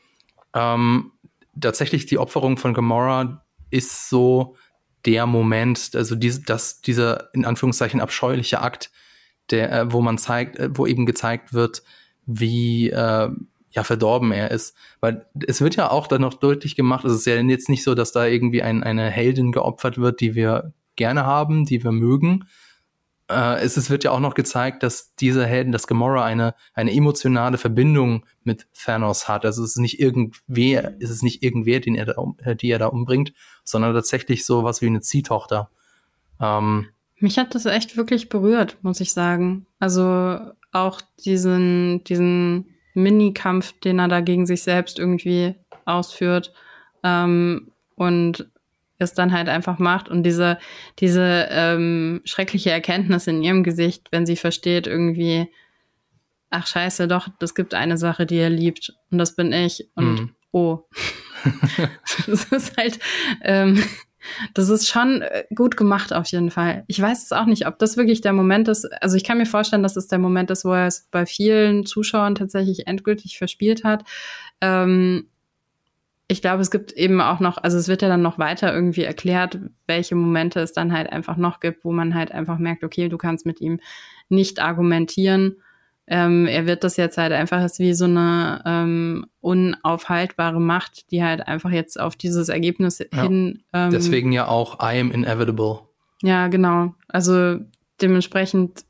[0.54, 1.12] ähm,
[1.60, 4.56] tatsächlich die Opferung von Gamora ist so
[5.04, 8.90] der Moment, also diese, dass dieser in Anführungszeichen abscheuliche Akt,
[9.50, 11.82] der, äh, wo man zeigt, äh, wo eben gezeigt wird,
[12.26, 13.28] wie äh,
[13.70, 14.76] ja verdorben er ist.
[15.00, 17.94] Weil es wird ja auch dann noch deutlich gemacht, es ist ja jetzt nicht so,
[17.94, 22.44] dass da irgendwie ein, eine Heldin geopfert wird, die wir gerne haben, die wir mögen,
[23.32, 26.92] äh, es, es wird ja auch noch gezeigt, dass diese Helden, dass Gamora eine, eine
[26.92, 29.44] emotionale Verbindung mit Thanos hat.
[29.44, 32.14] Also es ist nicht irgendwer, es ist nicht irgendwer, den er da,
[32.44, 33.32] äh, die er da umbringt,
[33.64, 35.70] sondern tatsächlich so was wie eine Ziehtochter.
[36.40, 39.66] Ähm, Mich hat das echt wirklich berührt, muss ich sagen.
[39.78, 40.38] Also
[40.72, 45.54] auch diesen, diesen Mini-Kampf, den er da gegen sich selbst irgendwie
[45.84, 46.52] ausführt.
[47.02, 48.50] Ähm, und
[49.02, 50.58] es dann halt einfach macht und diese,
[50.98, 55.48] diese ähm, schreckliche Erkenntnis in ihrem Gesicht, wenn sie versteht irgendwie,
[56.50, 60.14] ach scheiße, doch, das gibt eine Sache, die er liebt und das bin ich und
[60.14, 60.34] mhm.
[60.52, 60.78] oh.
[62.26, 62.98] das ist halt,
[63.42, 63.82] ähm,
[64.54, 66.84] das ist schon äh, gut gemacht auf jeden Fall.
[66.86, 68.84] Ich weiß es auch nicht, ob das wirklich der Moment ist.
[69.02, 71.86] Also ich kann mir vorstellen, dass es der Moment ist, wo er es bei vielen
[71.86, 74.04] Zuschauern tatsächlich endgültig verspielt hat.
[74.60, 75.28] Ähm,
[76.28, 79.04] ich glaube, es gibt eben auch noch, also es wird ja dann noch weiter irgendwie
[79.04, 83.08] erklärt, welche Momente es dann halt einfach noch gibt, wo man halt einfach merkt, okay,
[83.08, 83.80] du kannst mit ihm
[84.28, 85.56] nicht argumentieren.
[86.06, 91.22] Ähm, er wird das jetzt halt einfach als wie so eine ähm, unaufhaltbare Macht, die
[91.22, 93.22] halt einfach jetzt auf dieses Ergebnis ja.
[93.22, 93.62] hin.
[93.72, 95.80] Ähm, Deswegen ja auch I am inevitable.
[96.22, 96.94] Ja, genau.
[97.08, 97.58] Also
[98.00, 98.84] dementsprechend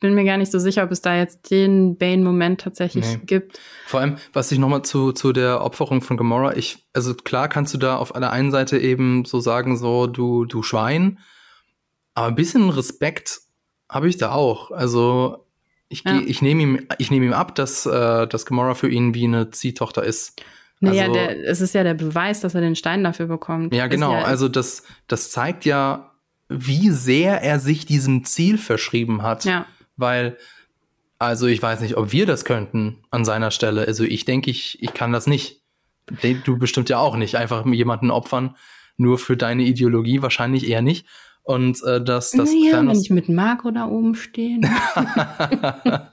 [0.00, 3.20] bin mir gar nicht so sicher, ob es da jetzt den Bane-Moment tatsächlich nee.
[3.24, 3.58] gibt.
[3.86, 7.72] Vor allem, was ich nochmal zu, zu der Opferung von Gamora, ich, also klar kannst
[7.74, 11.18] du da auf der einen Seite eben so sagen, so, du, du Schwein,
[12.14, 13.40] aber ein bisschen Respekt
[13.88, 14.70] Habe ich da auch.
[14.72, 15.46] Also
[15.88, 16.20] ich, Ja.
[16.26, 19.50] ich nehme ihm, ich nehme ihm ab, dass, äh, dass Gamora für ihn wie eine
[19.50, 20.42] Ziehtochter ist.
[20.80, 23.72] Naja, Also- der, es ist ja der Beweis, dass er den Stein dafür bekommt.
[23.72, 24.12] Ja, genau.
[24.12, 26.10] Ja, Also das, das zeigt ja,
[26.48, 29.44] wie sehr er sich diesem Ziel verschrieben hat.
[29.44, 29.64] ja.
[29.96, 30.36] Weil,
[31.18, 33.86] also ich weiß nicht, ob wir das könnten an seiner Stelle.
[33.86, 35.62] Also ich denke, ich, ich kann das nicht.
[36.44, 37.36] Du bestimmt ja auch nicht.
[37.36, 38.56] Einfach jemanden opfern,
[38.96, 41.06] nur für deine Ideologie, wahrscheinlich eher nicht.
[41.42, 44.58] Und äh, dass das wenn Thanos ich mit Marco da oben stehe.
[44.58, 44.68] ne?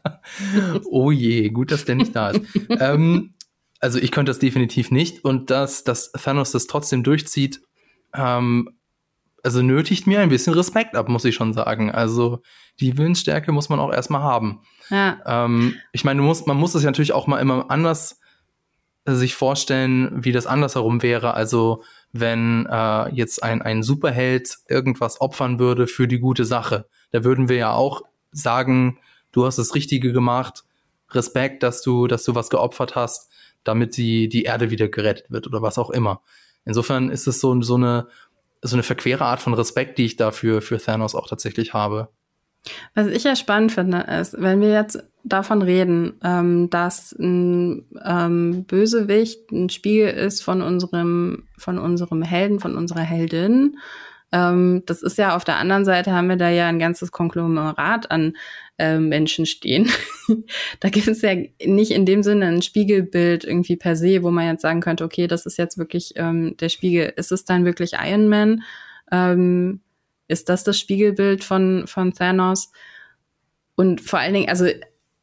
[0.86, 2.42] oh je, gut, dass der nicht da ist.
[2.70, 3.34] ähm,
[3.80, 7.62] also ich könnte das definitiv nicht und dass, dass Thanos das trotzdem durchzieht,
[8.14, 8.78] ähm,
[9.42, 11.92] also nötigt mir ein bisschen Respekt ab, muss ich schon sagen.
[11.92, 12.44] Also
[12.80, 14.62] die Willensstärke muss man auch erstmal haben.
[14.90, 18.20] ja, Ähm, ich meine, musst, man muss es ja natürlich auch mal immer anders
[19.06, 21.34] äh, sich vorstellen, wie das andersherum wäre.
[21.34, 27.24] Also wenn äh, jetzt ein, ein Superheld irgendwas opfern würde für die gute Sache, da
[27.24, 28.02] würden wir ja auch
[28.32, 29.00] sagen,
[29.32, 30.64] du hast das Richtige gemacht,
[31.12, 33.32] Respekt, dass du, dass du was geopfert hast,
[33.64, 36.22] damit die, die Erde wieder gerettet wird oder was auch immer.
[36.66, 38.08] Insofern ist es so, so eine,
[38.62, 42.10] so eine verquere Art von Respekt, die ich dafür für Thanos auch tatsächlich habe.
[42.96, 48.66] Was ich ja spannend finde, ist, wenn wir jetzt davon reden, ähm, dass ein ähm,
[48.66, 53.78] Bösewicht ein Spiegel ist von unserem, von unserem Helden, von unserer Heldin.
[54.34, 58.12] Ähm, das ist ja auf der anderen Seite haben wir da ja ein ganzes Konglomerat
[58.12, 58.36] an
[58.80, 59.90] äh, Menschen stehen.
[60.80, 64.48] da gibt es ja nicht in dem Sinne ein Spiegelbild irgendwie per se, wo man
[64.48, 67.14] jetzt sagen könnte, okay, das ist jetzt wirklich ähm, der Spiegel.
[67.16, 68.64] Ist es dann wirklich Iron Man?
[69.12, 69.82] Ähm,
[70.34, 72.72] ist das das Spiegelbild von, von Thanos?
[73.76, 74.66] Und vor allen Dingen, also,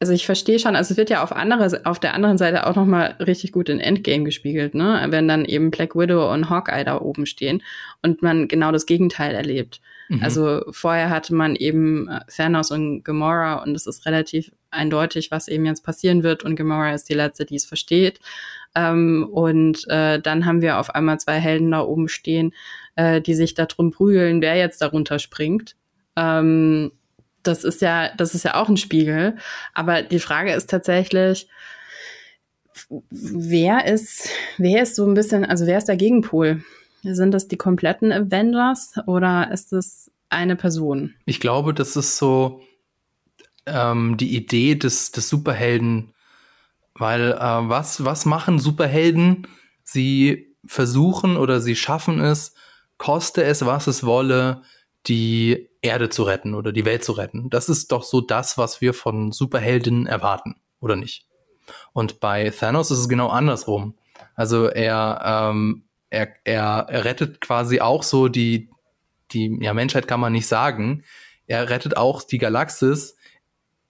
[0.01, 2.75] also ich verstehe schon, also es wird ja auf, andere, auf der anderen Seite auch
[2.75, 5.07] nochmal richtig gut in Endgame gespiegelt, ne?
[5.11, 7.63] Wenn dann eben Black Widow und Hawkeye da oben stehen
[8.03, 9.81] und man genau das Gegenteil erlebt.
[10.09, 10.23] Mhm.
[10.23, 15.49] Also vorher hatte man eben äh, Thanos und Gamora und es ist relativ eindeutig, was
[15.49, 18.21] eben jetzt passieren wird und Gamora ist die letzte, die es versteht.
[18.75, 22.53] Ähm, und äh, dann haben wir auf einmal zwei Helden da oben stehen,
[23.01, 25.75] äh, die sich darum prügeln, wer jetzt darunter springt.
[26.17, 26.93] Ähm,
[27.43, 29.37] das ist ja, das ist ja auch ein Spiegel.
[29.73, 31.49] Aber die Frage ist tatsächlich,
[33.11, 34.29] wer ist,
[34.59, 36.63] wer ist so ein bisschen, also wer ist der Gegenpol?
[37.03, 41.15] Sind das die kompletten Avengers oder ist es eine Person?
[41.25, 42.61] Ich glaube, das ist so
[43.65, 46.13] ähm, die Idee des, des Superhelden,
[46.95, 49.47] weil äh, was, was machen Superhelden?
[49.83, 52.55] Sie versuchen oder sie schaffen es,
[53.01, 54.61] koste es, was es wolle,
[55.07, 57.49] die Erde zu retten oder die Welt zu retten.
[57.49, 61.27] Das ist doch so das, was wir von Superhelden erwarten, oder nicht?
[61.95, 63.95] Und bei Thanos ist es genau andersrum.
[64.35, 68.69] Also er, ähm, er, er, er rettet quasi auch so die,
[69.33, 71.03] die ja, Menschheit kann man nicht sagen.
[71.47, 73.17] Er rettet auch die Galaxis,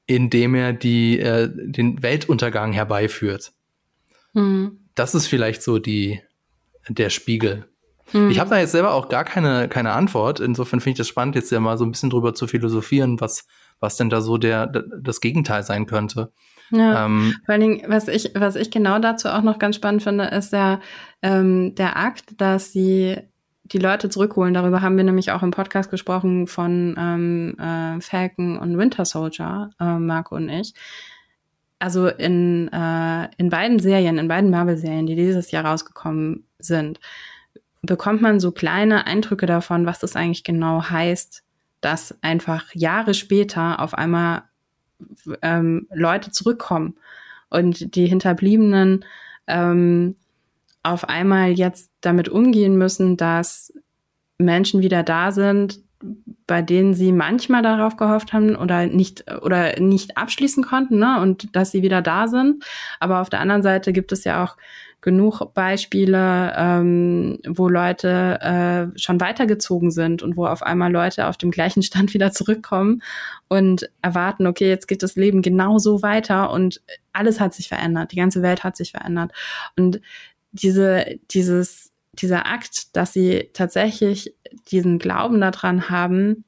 [0.07, 3.51] indem er die, äh, den Weltuntergang herbeiführt.
[4.35, 4.79] Hm.
[4.95, 6.23] Das ist vielleicht so die,
[6.89, 7.70] der Spiegel.
[8.13, 8.31] Hm.
[8.31, 10.41] Ich habe da jetzt selber auch gar keine, keine Antwort.
[10.41, 13.47] Insofern finde ich das spannend, jetzt ja mal so ein bisschen drüber zu philosophieren, was,
[13.79, 16.33] was denn da so der, das Gegenteil sein könnte.
[16.71, 17.07] Ja.
[17.07, 20.25] Ähm, Vor allen Dingen, was ich, was ich genau dazu auch noch ganz spannend finde,
[20.27, 20.81] ist der,
[21.23, 23.17] ähm, der Akt, dass sie
[23.65, 24.55] die Leute zurückholen.
[24.55, 29.71] Darüber haben wir nämlich auch im Podcast gesprochen von ähm, äh, Falcon und Winter Soldier,
[29.79, 30.75] äh, Marco und ich.
[31.79, 37.01] Also in, äh, in beiden Serien, in beiden Marvel-Serien, die dieses Jahr rausgekommen sind,
[37.83, 41.43] bekommt man so kleine Eindrücke davon, was das eigentlich genau heißt,
[41.81, 44.43] dass einfach Jahre später auf einmal
[45.43, 46.97] ähm, Leute zurückkommen
[47.49, 49.05] und die Hinterbliebenen
[49.47, 50.17] ähm,
[50.83, 53.73] auf einmal jetzt damit umgehen müssen, dass
[54.39, 55.81] Menschen wieder da sind,
[56.47, 61.21] bei denen sie manchmal darauf gehofft haben oder nicht oder nicht abschließen konnten, ne?
[61.21, 62.65] Und dass sie wieder da sind.
[63.01, 64.57] Aber auf der anderen Seite gibt es ja auch
[65.01, 68.39] genug Beispiele, ähm, wo Leute
[68.95, 73.03] äh, schon weitergezogen sind und wo auf einmal Leute auf dem gleichen Stand wieder zurückkommen
[73.49, 76.83] und erwarten, okay, jetzt geht das Leben genauso weiter und
[77.13, 79.33] alles hat sich verändert, die ganze Welt hat sich verändert.
[79.77, 80.01] Und
[80.53, 84.35] diese, dieses, dieser Akt, dass sie tatsächlich
[84.71, 86.45] diesen Glauben daran haben,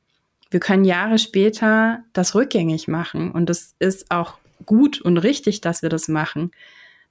[0.51, 4.37] wir können Jahre später das rückgängig machen und es ist auch
[4.67, 6.51] gut und richtig, dass wir das machen.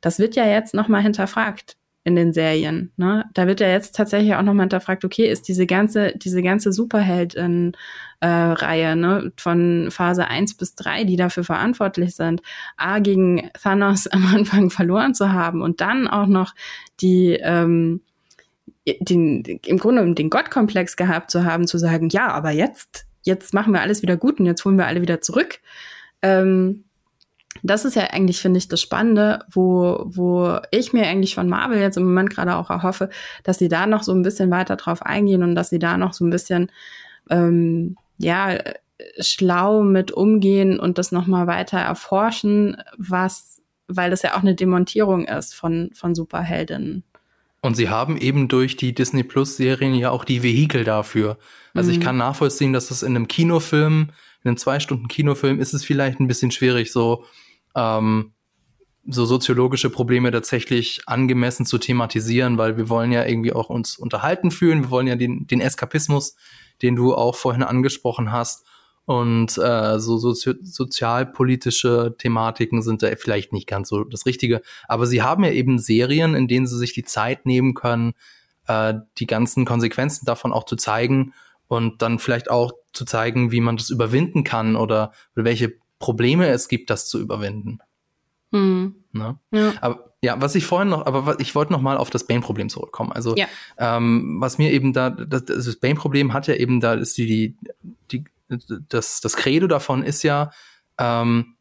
[0.02, 2.92] Das wird ja jetzt nochmal hinterfragt in den Serien.
[2.98, 3.26] Ne?
[3.34, 8.96] Da wird ja jetzt tatsächlich auch nochmal hinterfragt, okay, ist diese ganze, diese ganze Superheld-Reihe
[8.96, 12.42] ne, von Phase 1 bis 3, die dafür verantwortlich sind,
[12.76, 16.56] A, gegen Thanos am Anfang verloren zu haben und dann auch noch
[17.02, 18.02] die, ähm,
[19.00, 23.74] den, im Grunde den Gottkomplex gehabt zu haben, zu sagen, ja, aber jetzt jetzt machen
[23.74, 25.60] wir alles wieder gut und jetzt holen wir alle wieder zurück.
[26.22, 26.86] Ähm,
[27.64, 31.80] das ist ja eigentlich, finde ich, das Spannende, wo, wo ich mir eigentlich von Marvel
[31.80, 33.10] jetzt im Moment gerade auch erhoffe,
[33.44, 36.14] dass sie da noch so ein bisschen weiter drauf eingehen und dass sie da noch
[36.14, 36.72] so ein bisschen,
[37.30, 38.58] ähm, ja,
[39.20, 45.26] schlau mit umgehen und das nochmal weiter erforschen, was, weil das ja auch eine Demontierung
[45.26, 47.04] ist von, von Superheldinnen.
[47.62, 51.38] Und sie haben eben durch die Disney Plus Serien ja auch die Vehikel dafür.
[51.76, 51.98] Also mhm.
[51.98, 54.10] ich kann nachvollziehen, dass es in einem Kinofilm,
[54.44, 57.26] in einem zwei Stunden Kinofilm ist es vielleicht ein bisschen schwierig, so
[57.76, 58.34] ähm,
[59.08, 64.52] so soziologische Probleme tatsächlich angemessen zu thematisieren, weil wir wollen ja irgendwie auch uns unterhalten
[64.52, 64.84] fühlen.
[64.84, 66.36] Wir wollen ja den, den Eskapismus,
[66.82, 68.66] den du auch vorhin angesprochen hast.
[69.06, 74.62] Und äh, so sozi sozialpolitische Thematiken sind da vielleicht nicht ganz so das Richtige.
[74.88, 78.14] Aber sie haben ja eben Serien, in denen sie sich die Zeit nehmen können,
[78.68, 81.34] äh, die ganzen Konsequenzen davon auch zu zeigen
[81.72, 86.50] und dann vielleicht auch zu zeigen, wie man das überwinden kann oder, oder welche Probleme
[86.50, 87.80] es gibt, das zu überwinden.
[88.52, 88.96] Hm.
[89.14, 89.40] Ne?
[89.52, 89.74] Ja.
[89.80, 92.68] Aber ja, was ich vorhin noch, aber was, ich wollte noch mal auf das Bane-Problem
[92.68, 93.14] zurückkommen.
[93.14, 93.48] Also ja.
[93.78, 97.56] ähm, was mir eben da, das, das Bane-Problem hat ja eben da ist die,
[98.12, 98.26] die,
[98.90, 100.52] das, das Credo davon ist ja,
[100.98, 101.56] ähm,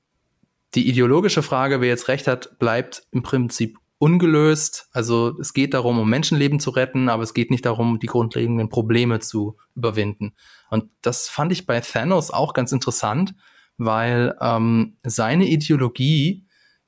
[0.75, 4.89] die ideologische Frage, wer jetzt recht hat, bleibt im Prinzip ungelöst.
[4.93, 8.71] Also es geht darum, um Menschenleben zu retten, aber es geht nicht darum, die grundlegenden
[8.71, 10.33] Probleme zu überwinden.
[10.71, 13.35] Und das fand ich bei Thanos auch ganz interessant,
[13.77, 16.47] weil ähm, seine Ideologie,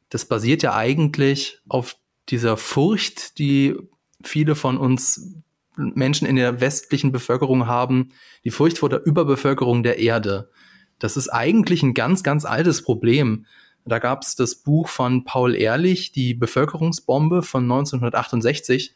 [0.08, 1.96] das basiert ja eigentlich auf
[2.30, 3.76] dieser Furcht, die
[4.24, 5.34] viele von uns
[5.76, 8.08] Menschen in der westlichen Bevölkerung haben,
[8.44, 10.50] die Furcht vor der Überbevölkerung der Erde.
[10.98, 13.44] Das ist eigentlich ein ganz, ganz altes Problem.
[13.84, 18.94] Da gab es das Buch von Paul Ehrlich, Die Bevölkerungsbombe von 1968.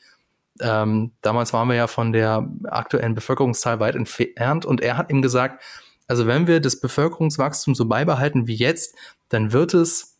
[0.61, 5.23] Ähm, damals waren wir ja von der aktuellen Bevölkerungszahl weit entfernt und er hat ihm
[5.23, 5.63] gesagt,
[6.07, 8.95] also wenn wir das Bevölkerungswachstum so beibehalten wie jetzt,
[9.29, 10.19] dann wird es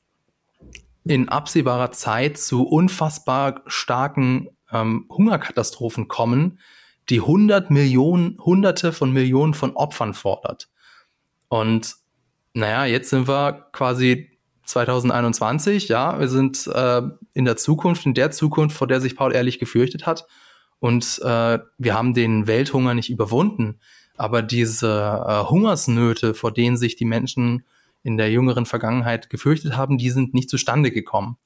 [1.05, 6.59] in absehbarer Zeit zu unfassbar starken ähm, Hungerkatastrophen kommen,
[7.09, 10.69] die hundert Millionen, hunderte von Millionen von Opfern fordert.
[11.49, 11.95] Und
[12.53, 14.36] naja, jetzt sind wir quasi
[14.67, 17.03] 2021, ja, wir sind äh,
[17.33, 20.27] in der Zukunft, in der Zukunft, vor der sich Paul ehrlich gefürchtet hat.
[20.79, 23.81] Und äh, wir haben den Welthunger nicht überwunden.
[24.17, 27.65] Aber diese äh, Hungersnöte, vor denen sich die Menschen
[28.03, 31.39] in der jüngeren Vergangenheit gefürchtet haben, die sind nicht zustande gekommen.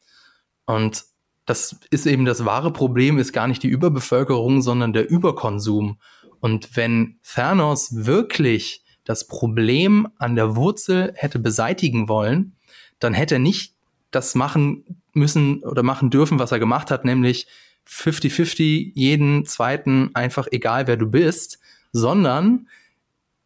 [0.67, 1.05] Und
[1.47, 5.99] das ist eben das wahre Problem, ist gar nicht die Überbevölkerung, sondern der Überkonsum.
[6.41, 12.57] Und wenn Thanos wirklich das Problem an der Wurzel hätte beseitigen wollen,
[13.01, 13.75] dann hätte er nicht
[14.11, 17.47] das machen müssen oder machen dürfen, was er gemacht hat, nämlich
[17.89, 21.59] 50-50 jeden zweiten einfach egal wer du bist,
[21.93, 22.69] sondern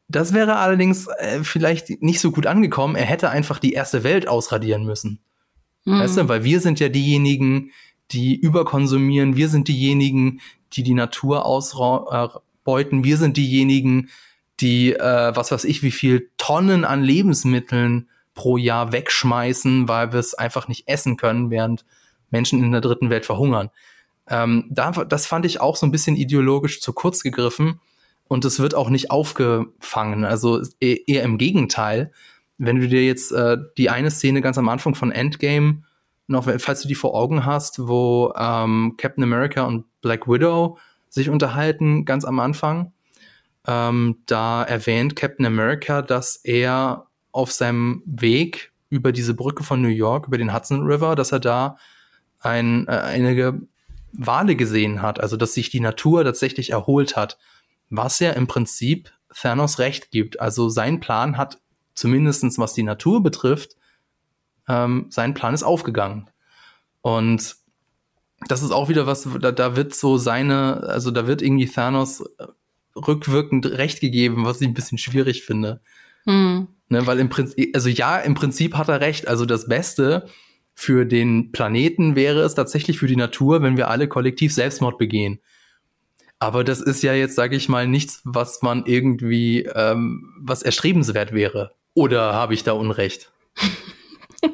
[0.08, 2.94] das wäre allerdings äh, vielleicht nicht so gut angekommen.
[2.94, 5.20] Er hätte einfach die erste Welt ausradieren müssen.
[5.84, 5.98] Mhm.
[5.98, 7.70] Weißt du, weil wir sind ja diejenigen,
[8.10, 9.36] die überkonsumieren.
[9.36, 10.40] Wir sind diejenigen,
[10.74, 13.04] die die Natur ausbeuten.
[13.04, 14.10] Wir sind diejenigen,
[14.60, 20.20] die, äh, was weiß ich, wie viel Tonnen an Lebensmitteln pro Jahr wegschmeißen, weil wir
[20.20, 21.84] es einfach nicht essen können, während
[22.30, 23.70] Menschen in der dritten Welt verhungern.
[24.28, 27.80] Ähm, da, das fand ich auch so ein bisschen ideologisch zu kurz gegriffen
[28.26, 30.24] und es wird auch nicht aufgefangen.
[30.24, 32.10] Also e-, eher im Gegenteil.
[32.58, 35.82] Wenn du dir jetzt äh, die eine Szene ganz am Anfang von Endgame
[36.26, 40.78] noch, falls du die vor Augen hast, wo ähm, Captain America und Black Widow
[41.10, 42.92] sich unterhalten, ganz am Anfang,
[43.66, 49.88] ähm, da erwähnt Captain America, dass er auf seinem Weg über diese Brücke von New
[49.88, 51.76] York, über den Hudson River, dass er da
[52.40, 53.60] ein, äh, einige
[54.12, 57.38] Wale gesehen hat, also dass sich die Natur tatsächlich erholt hat
[57.90, 60.40] was ja im Prinzip Thanos recht gibt.
[60.40, 61.58] Also sein Plan hat
[61.94, 63.76] zumindestens was die Natur betrifft,
[64.68, 66.30] ähm, sein Plan ist aufgegangen.
[67.02, 67.56] Und
[68.48, 72.20] das ist auch wieder was, da, da wird so seine, also da wird irgendwie Thanos
[72.20, 72.46] äh,
[72.96, 75.80] rückwirkend recht gegeben, was ich ein bisschen schwierig finde.
[76.26, 76.68] Hm.
[76.88, 79.26] Ne, weil im Prinzip, also ja, im Prinzip hat er recht.
[79.26, 80.28] Also das Beste
[80.74, 85.40] für den Planeten wäre es tatsächlich für die Natur, wenn wir alle kollektiv Selbstmord begehen.
[86.38, 91.32] Aber das ist ja jetzt, sage ich mal, nichts, was man irgendwie, ähm, was erstrebenswert
[91.32, 91.72] wäre.
[91.94, 93.32] Oder habe ich da Unrecht?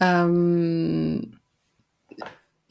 [0.00, 1.38] ähm,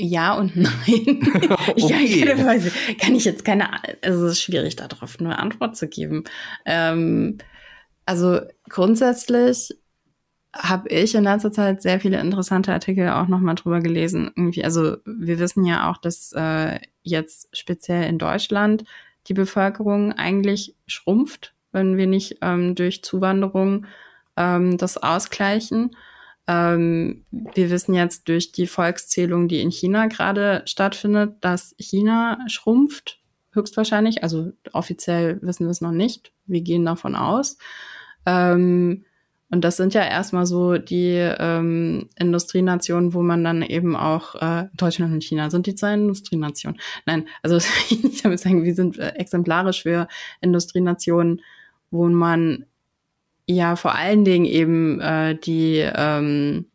[0.03, 0.69] ja und nein.
[1.67, 2.25] okay.
[2.25, 3.69] ja, Weise kann ich jetzt keine,
[4.03, 6.23] also es ist schwierig darauf eine Antwort zu geben.
[6.65, 7.37] Ähm,
[8.05, 9.73] also grundsätzlich
[10.55, 14.31] habe ich in letzter Zeit sehr viele interessante Artikel auch nochmal drüber gelesen.
[14.35, 18.83] Irgendwie, also wir wissen ja auch, dass äh, jetzt speziell in Deutschland
[19.27, 21.55] die Bevölkerung eigentlich schrumpft.
[21.71, 23.87] wenn wir nicht ähm, durch Zuwanderung
[24.37, 25.95] ähm, das ausgleichen.
[26.47, 33.19] Ähm, wir wissen jetzt durch die Volkszählung, die in China gerade stattfindet, dass China schrumpft,
[33.51, 34.23] höchstwahrscheinlich.
[34.23, 36.33] Also offiziell wissen wir es noch nicht.
[36.45, 37.57] Wir gehen davon aus.
[38.25, 39.05] Ähm,
[39.53, 44.67] und das sind ja erstmal so die ähm, Industrienationen, wo man dann eben auch äh,
[44.73, 46.79] Deutschland und China sind die zwei Industrienationen.
[47.05, 47.57] Nein, also
[47.89, 50.07] ich habe sagen, wir sind äh, exemplarisch für
[50.41, 51.41] Industrienationen,
[51.91, 52.65] wo man
[53.45, 56.65] ja vor allen Dingen eben äh, die ähm,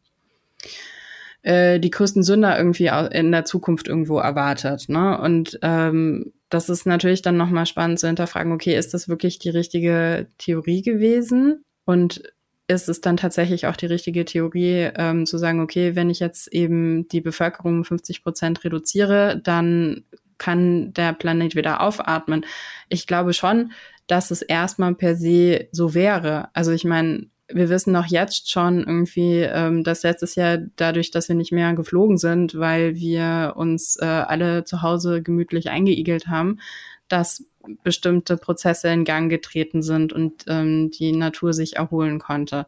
[1.42, 4.88] äh, die größten Sünder irgendwie in der Zukunft irgendwo erwartet.
[4.88, 5.18] Ne?
[5.18, 9.50] Und ähm, das ist natürlich dann nochmal spannend zu hinterfragen, okay, ist das wirklich die
[9.50, 11.62] richtige Theorie gewesen?
[11.84, 12.22] Und
[12.66, 16.48] ist es dann tatsächlich auch die richtige Theorie, ähm, zu sagen, okay, wenn ich jetzt
[16.48, 20.04] eben die Bevölkerung 50 Prozent reduziere, dann
[20.36, 22.44] kann der Planet wieder aufatmen.
[22.90, 23.72] Ich glaube schon,
[24.08, 26.48] dass es erstmal per se so wäre.
[26.54, 31.28] Also ich meine, wir wissen noch jetzt schon irgendwie, ähm, dass letztes Jahr dadurch, dass
[31.28, 36.58] wir nicht mehr geflogen sind, weil wir uns äh, alle zu Hause gemütlich eingeigelt haben,
[37.08, 37.44] dass
[37.82, 42.66] bestimmte Prozesse in Gang getreten sind und ähm, die Natur sich erholen konnte.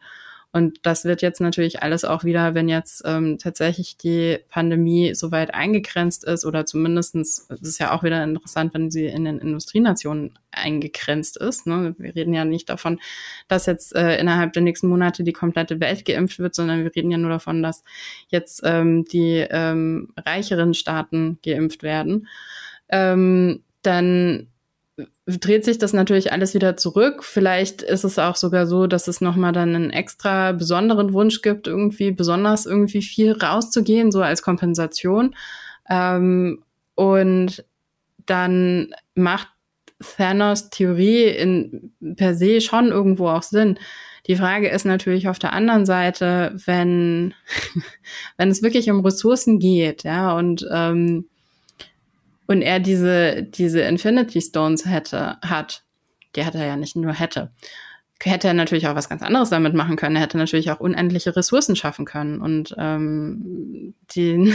[0.53, 5.31] Und das wird jetzt natürlich alles auch wieder, wenn jetzt ähm, tatsächlich die Pandemie so
[5.31, 9.39] weit eingegrenzt ist oder zumindestens, das ist ja auch wieder interessant, wenn sie in den
[9.39, 11.69] Industrienationen eingegrenzt ist.
[11.69, 11.95] Ne?
[11.99, 12.99] Wir reden ja nicht davon,
[13.47, 17.13] dass jetzt äh, innerhalb der nächsten Monate die komplette Welt geimpft wird, sondern wir reden
[17.13, 17.85] ja nur davon, dass
[18.29, 22.27] jetzt ähm, die ähm, reicheren Staaten geimpft werden.
[22.89, 24.49] Ähm, dann
[25.27, 27.25] dreht sich das natürlich alles wieder zurück.
[27.25, 31.67] Vielleicht ist es auch sogar so, dass es nochmal dann einen extra besonderen Wunsch gibt,
[31.67, 35.35] irgendwie besonders irgendwie viel rauszugehen, so als Kompensation.
[35.89, 36.63] Ähm,
[36.95, 37.65] und
[38.27, 39.49] dann macht
[40.17, 43.79] Thanos Theorie in, per se schon irgendwo auch Sinn.
[44.27, 47.35] Die Frage ist natürlich auf der anderen Seite, wenn,
[48.37, 51.27] wenn es wirklich um Ressourcen geht, ja, und ähm,
[52.51, 55.85] und er diese, diese Infinity Stones hätte, hat,
[56.35, 57.53] die hat er ja nicht nur hätte,
[58.21, 60.17] hätte er natürlich auch was ganz anderes damit machen können.
[60.17, 64.53] Er hätte natürlich auch unendliche Ressourcen schaffen können und ähm, die,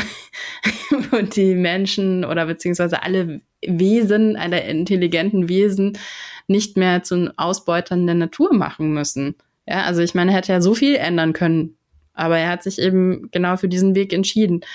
[1.13, 5.97] und die Menschen oder beziehungsweise alle Wesen, alle intelligenten Wesen
[6.47, 9.35] nicht mehr zu Ausbeutern der Natur machen müssen.
[9.65, 11.77] Ja, also ich meine, er hätte ja so viel ändern können,
[12.13, 14.65] aber er hat sich eben genau für diesen Weg entschieden.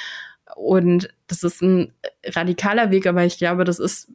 [0.57, 1.93] Und das ist ein
[2.27, 4.13] radikaler Weg, aber ich glaube, das ist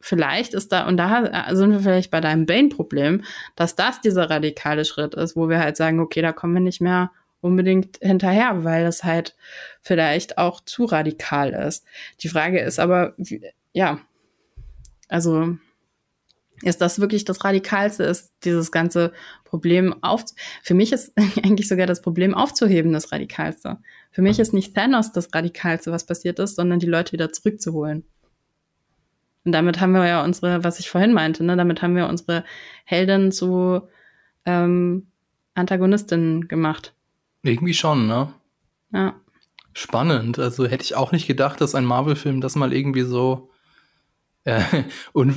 [0.00, 3.24] vielleicht ist da, und da sind wir vielleicht bei deinem Bane-Problem,
[3.56, 6.80] dass das dieser radikale Schritt ist, wo wir halt sagen, okay, da kommen wir nicht
[6.80, 9.36] mehr unbedingt hinterher, weil das halt
[9.82, 11.84] vielleicht auch zu radikal ist.
[12.20, 13.14] Die Frage ist aber,
[13.72, 14.00] ja,
[15.08, 15.56] also
[16.62, 19.12] ist das wirklich das Radikalste, ist dieses ganze
[19.44, 20.24] Problem auf,
[20.62, 23.78] für mich ist eigentlich sogar das Problem aufzuheben das Radikalste.
[24.16, 28.02] Für mich ist nicht Thanos das Radikalste, was passiert ist, sondern die Leute wieder zurückzuholen.
[29.44, 32.42] Und damit haben wir ja unsere, was ich vorhin meinte, ne, damit haben wir unsere
[32.86, 33.82] Helden zu
[34.46, 35.08] ähm,
[35.54, 36.94] Antagonistinnen gemacht.
[37.42, 38.32] Irgendwie schon, ne?
[38.90, 39.16] Ja.
[39.74, 40.38] Spannend.
[40.38, 43.50] Also hätte ich auch nicht gedacht, dass ein Marvel-Film das mal irgendwie so
[44.46, 45.34] äh, un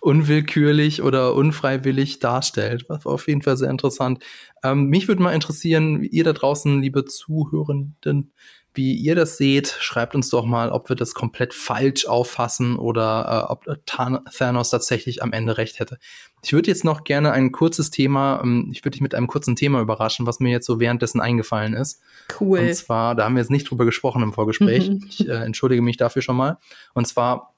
[0.00, 2.86] unwillkürlich oder unfreiwillig darstellt.
[2.88, 4.24] Was auf jeden Fall sehr interessant.
[4.64, 8.32] Ähm, mich würde mal interessieren, ihr da draußen, liebe Zuhörenden,
[8.72, 9.76] wie ihr das seht.
[9.80, 15.22] Schreibt uns doch mal, ob wir das komplett falsch auffassen oder äh, ob Thanos tatsächlich
[15.22, 15.98] am Ende recht hätte.
[16.42, 19.56] Ich würde jetzt noch gerne ein kurzes Thema, ähm, ich würde dich mit einem kurzen
[19.56, 22.00] Thema überraschen, was mir jetzt so währenddessen eingefallen ist.
[22.40, 22.60] Cool.
[22.60, 24.90] Und zwar, da haben wir jetzt nicht drüber gesprochen im Vorgespräch.
[25.06, 26.56] ich äh, entschuldige mich dafür schon mal.
[26.94, 27.57] Und zwar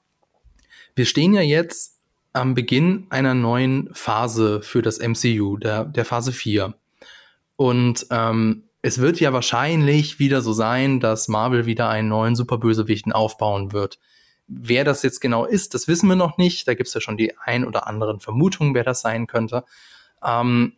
[0.95, 1.97] wir stehen ja jetzt
[2.33, 6.73] am Beginn einer neuen Phase für das MCU, der, der Phase 4.
[7.55, 13.11] Und ähm, es wird ja wahrscheinlich wieder so sein, dass Marvel wieder einen neuen Superbösewichten
[13.11, 13.99] aufbauen wird.
[14.47, 16.67] Wer das jetzt genau ist, das wissen wir noch nicht.
[16.67, 19.63] Da gibt es ja schon die ein oder anderen Vermutungen, wer das sein könnte.
[20.23, 20.73] Ähm,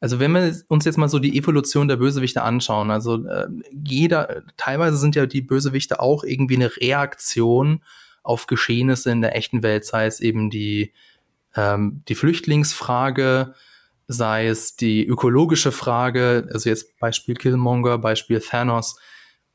[0.00, 4.42] also wenn wir uns jetzt mal so die Evolution der Bösewichte anschauen, also äh, jeder,
[4.56, 7.82] teilweise sind ja die Bösewichte auch irgendwie eine Reaktion
[8.22, 10.92] auf Geschehnisse in der echten Welt, sei es eben die,
[11.54, 13.54] ähm, die Flüchtlingsfrage,
[14.06, 18.98] sei es die ökologische Frage, also jetzt Beispiel Killmonger, Beispiel Thanos.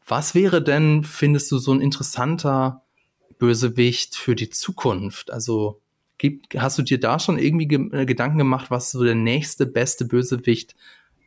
[0.05, 2.84] Was wäre denn, findest du, so ein interessanter
[3.39, 5.32] Bösewicht für die Zukunft?
[5.32, 5.82] Also
[6.18, 9.66] gibt, hast du dir da schon irgendwie ge äh, Gedanken gemacht, was so der nächste
[9.66, 10.76] beste Bösewicht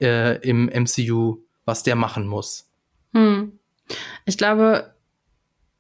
[0.01, 2.71] äh, im MCU, was der machen muss?
[3.13, 3.59] Hm.
[4.25, 4.95] Ich glaube,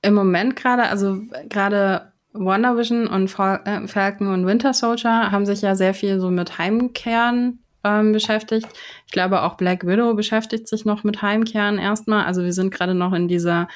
[0.07, 5.47] im Moment gerade, also gerade Wonder Vision und Fal äh, Falcon und Winter Soldier haben
[5.47, 8.69] sich ja sehr viel so mit Heimkehren ähm, beschäftigt.
[9.07, 12.25] Ich glaube, auch Black Widow beschäftigt sich noch mit Heimkehren erstmal.
[12.25, 13.69] Also wir sind gerade noch in dieser,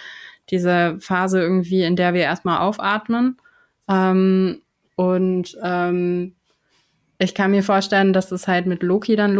[0.51, 3.39] dieser Phase irgendwie, in der wir erstmal aufatmen.
[3.89, 4.63] Ähm,
[4.97, 6.35] und ähm,
[7.19, 9.35] ich kann mir vorstellen, dass es halt mit Loki dann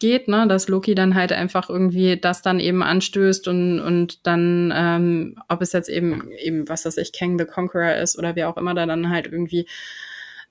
[0.00, 0.46] losgeht, ne?
[0.48, 5.62] dass Loki dann halt einfach irgendwie das dann eben anstößt und, und dann, ähm, ob
[5.62, 8.74] es jetzt eben, eben, was weiß ich, Kang the Conqueror ist oder wie auch immer
[8.74, 9.66] da dann halt irgendwie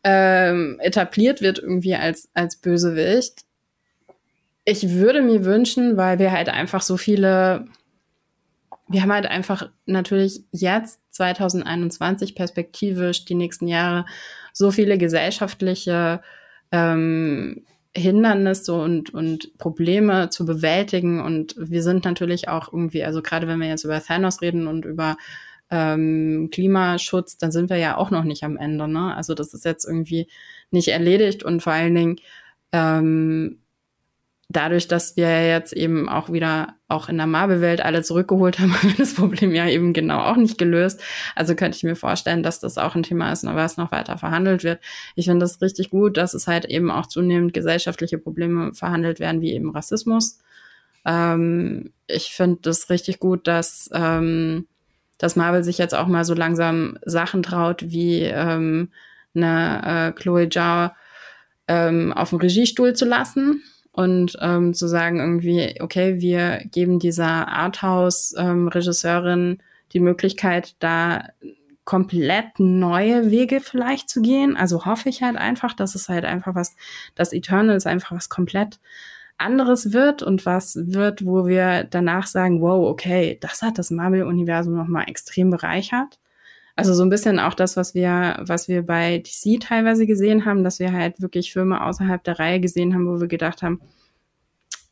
[0.04, 3.44] ähm, etabliert wird irgendwie als, als Bösewicht.
[4.66, 7.66] Ich würde mir wünschen, weil wir halt einfach so viele,
[8.88, 14.06] wir haben halt einfach natürlich jetzt 2021 perspektivisch die nächsten Jahre
[14.54, 16.22] so viele gesellschaftliche
[16.72, 17.66] ähm,
[17.96, 21.22] Hindernisse und, und Probleme zu bewältigen.
[21.22, 24.86] Und wir sind natürlich auch irgendwie, also gerade wenn wir jetzt über Thanos reden und
[24.86, 25.18] über
[25.72, 28.88] ähm, Klimaschutz, dann sind wir ja auch noch nicht am Ende.
[28.88, 29.16] Ne?
[29.16, 30.28] Also das ist jetzt irgendwie
[30.72, 32.16] nicht erledigt und vor allen Dingen
[32.72, 33.60] ähm,
[34.50, 38.90] dadurch, dass wir jetzt eben auch wieder auch in der Marvel-Welt alle zurückgeholt haben, haben
[38.90, 41.02] wir das Problem ja eben genau auch nicht gelöst.
[41.36, 44.64] Also könnte ich mir vorstellen, dass das auch ein Thema ist, was noch weiter verhandelt
[44.64, 44.82] wird.
[45.16, 49.42] Ich finde das richtig gut, dass es halt eben auch zunehmend gesellschaftliche Probleme verhandelt werden,
[49.42, 50.40] wie eben Rassismus.
[51.06, 54.68] Ähm, ich finde das richtig gut, dass, ähm,
[55.20, 58.90] dass Marvel sich jetzt auch mal so langsam Sachen traut, wie ähm,
[59.36, 60.90] eine äh, Chloe Zhao
[61.68, 63.62] ähm, auf dem Regiestuhl zu lassen
[63.92, 69.58] und ähm, zu sagen irgendwie, okay, wir geben dieser Arthouse-Regisseurin ähm,
[69.94, 71.24] die Möglichkeit, da
[71.90, 74.56] komplett neue Wege vielleicht zu gehen.
[74.56, 76.76] Also hoffe ich halt einfach, dass es halt einfach was,
[77.16, 78.80] dass Eternals einfach was komplett
[79.40, 84.76] anderes wird und was wird, wo wir danach sagen, wow, okay, das hat das Marvel-Universum
[84.76, 86.20] nochmal extrem bereichert.
[86.80, 90.64] Also so ein bisschen auch das, was wir, was wir bei DC teilweise gesehen haben,
[90.64, 93.82] dass wir halt wirklich Filme außerhalb der Reihe gesehen haben, wo wir gedacht haben,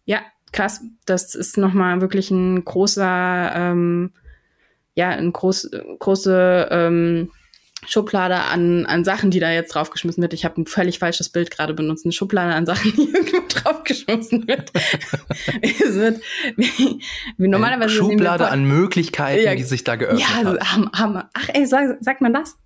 [0.05, 0.19] ja,
[0.51, 4.11] krass, das ist nochmal wirklich ein großer, ähm,
[4.95, 7.31] ja, ein groß, große ähm,
[7.87, 10.33] Schublade an, an Sachen, die da jetzt draufgeschmissen wird.
[10.33, 12.05] Ich habe ein völlig falsches Bild gerade benutzt.
[12.05, 14.71] Eine Schublade an Sachen, die irgendwo draufgeschmissen wird.
[15.61, 16.21] es wird
[16.57, 17.01] wie,
[17.37, 17.99] wie normalerweise.
[17.99, 20.73] Eine Schublade an Möglichkeiten, ja, die sich da geöffnet ja, hat.
[20.73, 21.29] Ham, Hammer.
[21.33, 22.57] Ach ey, sag, sagt man das?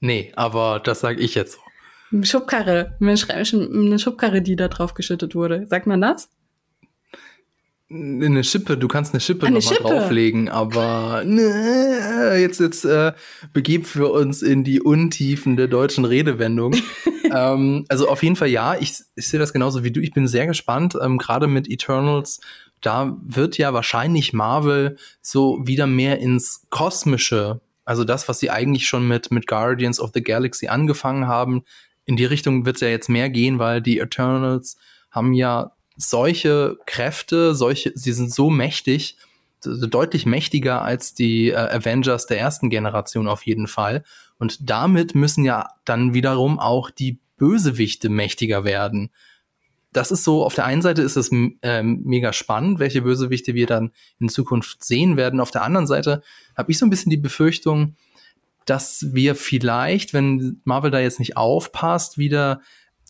[0.00, 1.58] Nee, aber das sage ich jetzt.
[2.12, 5.66] Eine Schubkarre, eine Schubkarre, die da drauf geschüttet wurde.
[5.66, 6.28] Sagt man das?
[7.88, 13.12] Eine Schippe, du kannst eine Schippe nochmal drauflegen, aber ne, jetzt, jetzt äh,
[13.52, 16.74] begeben wir uns in die Untiefen der deutschen Redewendung.
[17.32, 20.00] ähm, also auf jeden Fall ja, ich, ich sehe das genauso wie du.
[20.00, 22.40] Ich bin sehr gespannt, ähm, gerade mit Eternals.
[22.80, 28.88] Da wird ja wahrscheinlich Marvel so wieder mehr ins Kosmische, also das, was sie eigentlich
[28.88, 31.62] schon mit, mit Guardians of the Galaxy angefangen haben,
[32.04, 34.76] in die Richtung wird es ja jetzt mehr gehen, weil die Eternals
[35.12, 39.16] haben ja solche Kräfte, solche, sie sind so mächtig,
[39.62, 44.04] deutlich mächtiger als die äh, Avengers der ersten Generation auf jeden Fall.
[44.38, 49.10] Und damit müssen ja dann wiederum auch die Bösewichte mächtiger werden.
[49.92, 51.30] Das ist so, auf der einen Seite ist es
[51.62, 55.40] äh, mega spannend, welche Bösewichte wir dann in Zukunft sehen werden.
[55.40, 56.22] Auf der anderen Seite
[56.54, 57.96] habe ich so ein bisschen die Befürchtung,
[58.66, 62.60] dass wir vielleicht, wenn Marvel da jetzt nicht aufpasst, wieder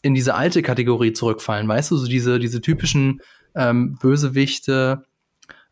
[0.06, 3.20] in diese alte Kategorie zurückfallen, weißt du, so diese, diese typischen
[3.54, 5.04] ähm, Bösewichte,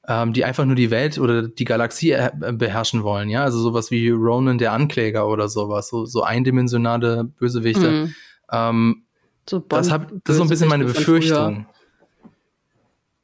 [0.06, 3.90] ähm, die einfach nur die Welt oder die Galaxie äh, beherrschen wollen, ja, also sowas
[3.90, 7.90] wie Ronan der Ankläger oder sowas, so, so eindimensionale Bösewichte.
[7.90, 8.14] Mhm.
[8.50, 9.02] Ähm,
[9.48, 11.66] so das, hab, das ist so ein bisschen meine Befürchtung.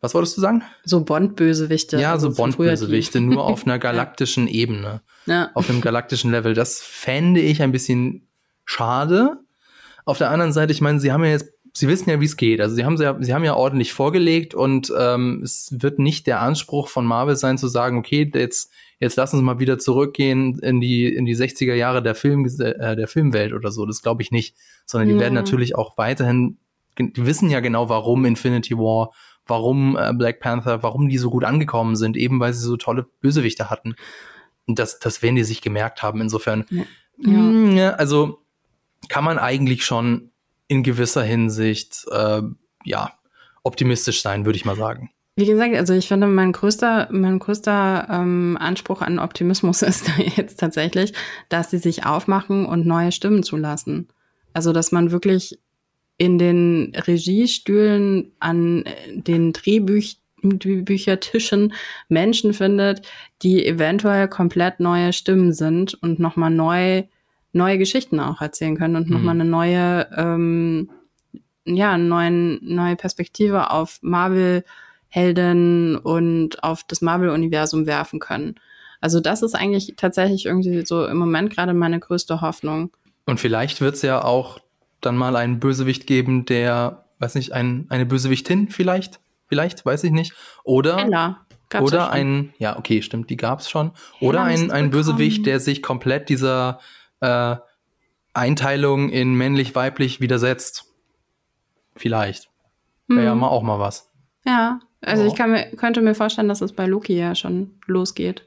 [0.03, 0.63] Was wolltest du sagen?
[0.85, 2.01] So Bond-Bösewichte.
[2.01, 5.03] Ja, so Bond-Bösewichte, nur auf einer galaktischen Ebene.
[5.27, 5.51] Ja.
[5.55, 6.55] Auf einem galaktischen Level.
[6.55, 8.27] Das fände ich ein bisschen
[8.65, 9.39] schade.
[10.11, 12.37] Auf der anderen Seite, ich meine, sie haben ja jetzt, sie wissen ja, wie es
[12.37, 12.61] geht.
[12.61, 16.41] Also sie haben ja, sie haben ja ordentlich vorgelegt und ähm, es wird nicht der
[16.41, 20.81] Anspruch von Marvel sein zu sagen, okay, jetzt jetzt lass uns mal wieder zurückgehen in
[20.81, 23.87] die in die 60er Jahre der Film äh, der Filmwelt oder so.
[23.87, 25.21] Das glaube ich nicht, sondern die ja.
[25.21, 26.59] werden natürlich auch weiterhin
[26.99, 29.13] die wissen ja genau, warum Infinity War,
[29.47, 33.07] warum äh, Black Panther, warum die so gut angekommen sind, eben weil sie so tolle
[33.21, 33.95] Bösewichte hatten.
[34.67, 36.21] Und das, das werden die sich gemerkt haben.
[36.21, 36.85] Insofern, ja.
[37.19, 38.43] Mh, ja, also
[39.09, 40.31] kann man eigentlich schon
[40.69, 42.43] in gewisser Hinsicht äh,
[42.85, 43.13] ja
[43.63, 45.11] optimistisch sein, würde ich mal sagen.
[45.37, 50.61] Wie gesagt, also ich finde, mein größter, mein größter ähm, Anspruch an Optimismus ist jetzt
[50.61, 51.15] tatsächlich,
[51.49, 54.09] dass sie sich aufmachen und neue Stimmen zulassen.
[54.53, 55.59] Also, dass man wirklich
[56.19, 58.85] in den Regiestühlen an
[59.15, 61.73] den Drehbüchertischen
[62.09, 63.07] Menschen findet,
[63.43, 67.05] die eventuell komplett neue Stimmen sind und nochmal neu
[67.53, 69.15] neue Geschichten auch erzählen können und mhm.
[69.15, 70.91] nochmal eine neue, ähm,
[71.65, 78.55] ja, neuen, neue Perspektive auf Marvel-Helden und auf das Marvel-Universum werfen können.
[79.01, 82.91] Also das ist eigentlich tatsächlich irgendwie so im Moment gerade meine größte Hoffnung.
[83.27, 84.59] Und vielleicht wird es ja auch
[85.01, 90.13] dann mal einen Bösewicht geben, der, weiß nicht, ein, eine Bösewichtin vielleicht, vielleicht, weiß ich
[90.13, 90.35] nicht.
[90.65, 91.47] Oder, Ella,
[91.81, 93.93] oder ein, ja, okay, stimmt, die gab es schon.
[94.21, 96.81] Oder ein, ein Bösewicht, der sich komplett dieser
[97.21, 97.57] äh,
[98.33, 100.87] Einteilung in männlich-weiblich widersetzt.
[101.97, 102.49] Vielleicht.
[103.09, 104.11] Wäre ja mal auch mal was.
[104.47, 105.27] Ja, also oh.
[105.27, 108.47] ich kann mir, könnte mir vorstellen, dass es bei Loki ja schon losgeht.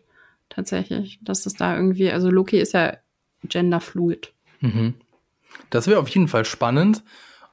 [0.49, 1.19] Tatsächlich.
[1.21, 2.97] Dass es da irgendwie, also Loki ist ja
[3.43, 4.31] genderfluid.
[4.61, 4.95] Mhm.
[5.69, 7.03] Das wäre auf jeden Fall spannend.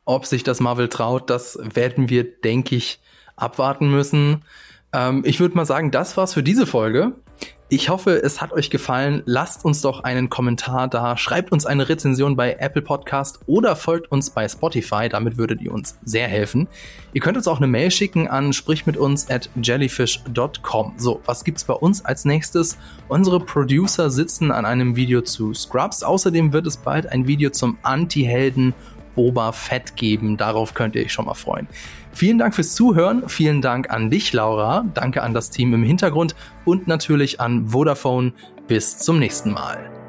[0.04, 3.00] Ob sich das Marvel traut, das werden wir, denke ich,
[3.36, 4.44] abwarten müssen.
[4.92, 7.14] Ähm, ich würde mal sagen, das war's für diese Folge.
[7.72, 9.22] Ich hoffe, es hat euch gefallen.
[9.26, 14.10] Lasst uns doch einen Kommentar da, schreibt uns eine Rezension bei Apple Podcast oder folgt
[14.10, 16.66] uns bei Spotify, damit würdet ihr uns sehr helfen.
[17.12, 20.94] Ihr könnt uns auch eine Mail schicken an sprich mit uns at jellyfish.com.
[20.96, 22.76] So, was gibt's bei uns als nächstes?
[23.06, 26.02] Unsere Producer sitzen an einem Video zu Scrubs.
[26.02, 28.74] Außerdem wird es bald ein Video zum Anti-Helden
[29.20, 30.38] Boba Fett geben.
[30.38, 31.68] Darauf könnt ihr euch schon mal freuen.
[32.10, 33.28] Vielen Dank fürs Zuhören.
[33.28, 34.86] Vielen Dank an dich, Laura.
[34.94, 38.32] Danke an das Team im Hintergrund und natürlich an Vodafone.
[38.66, 39.99] Bis zum nächsten Mal.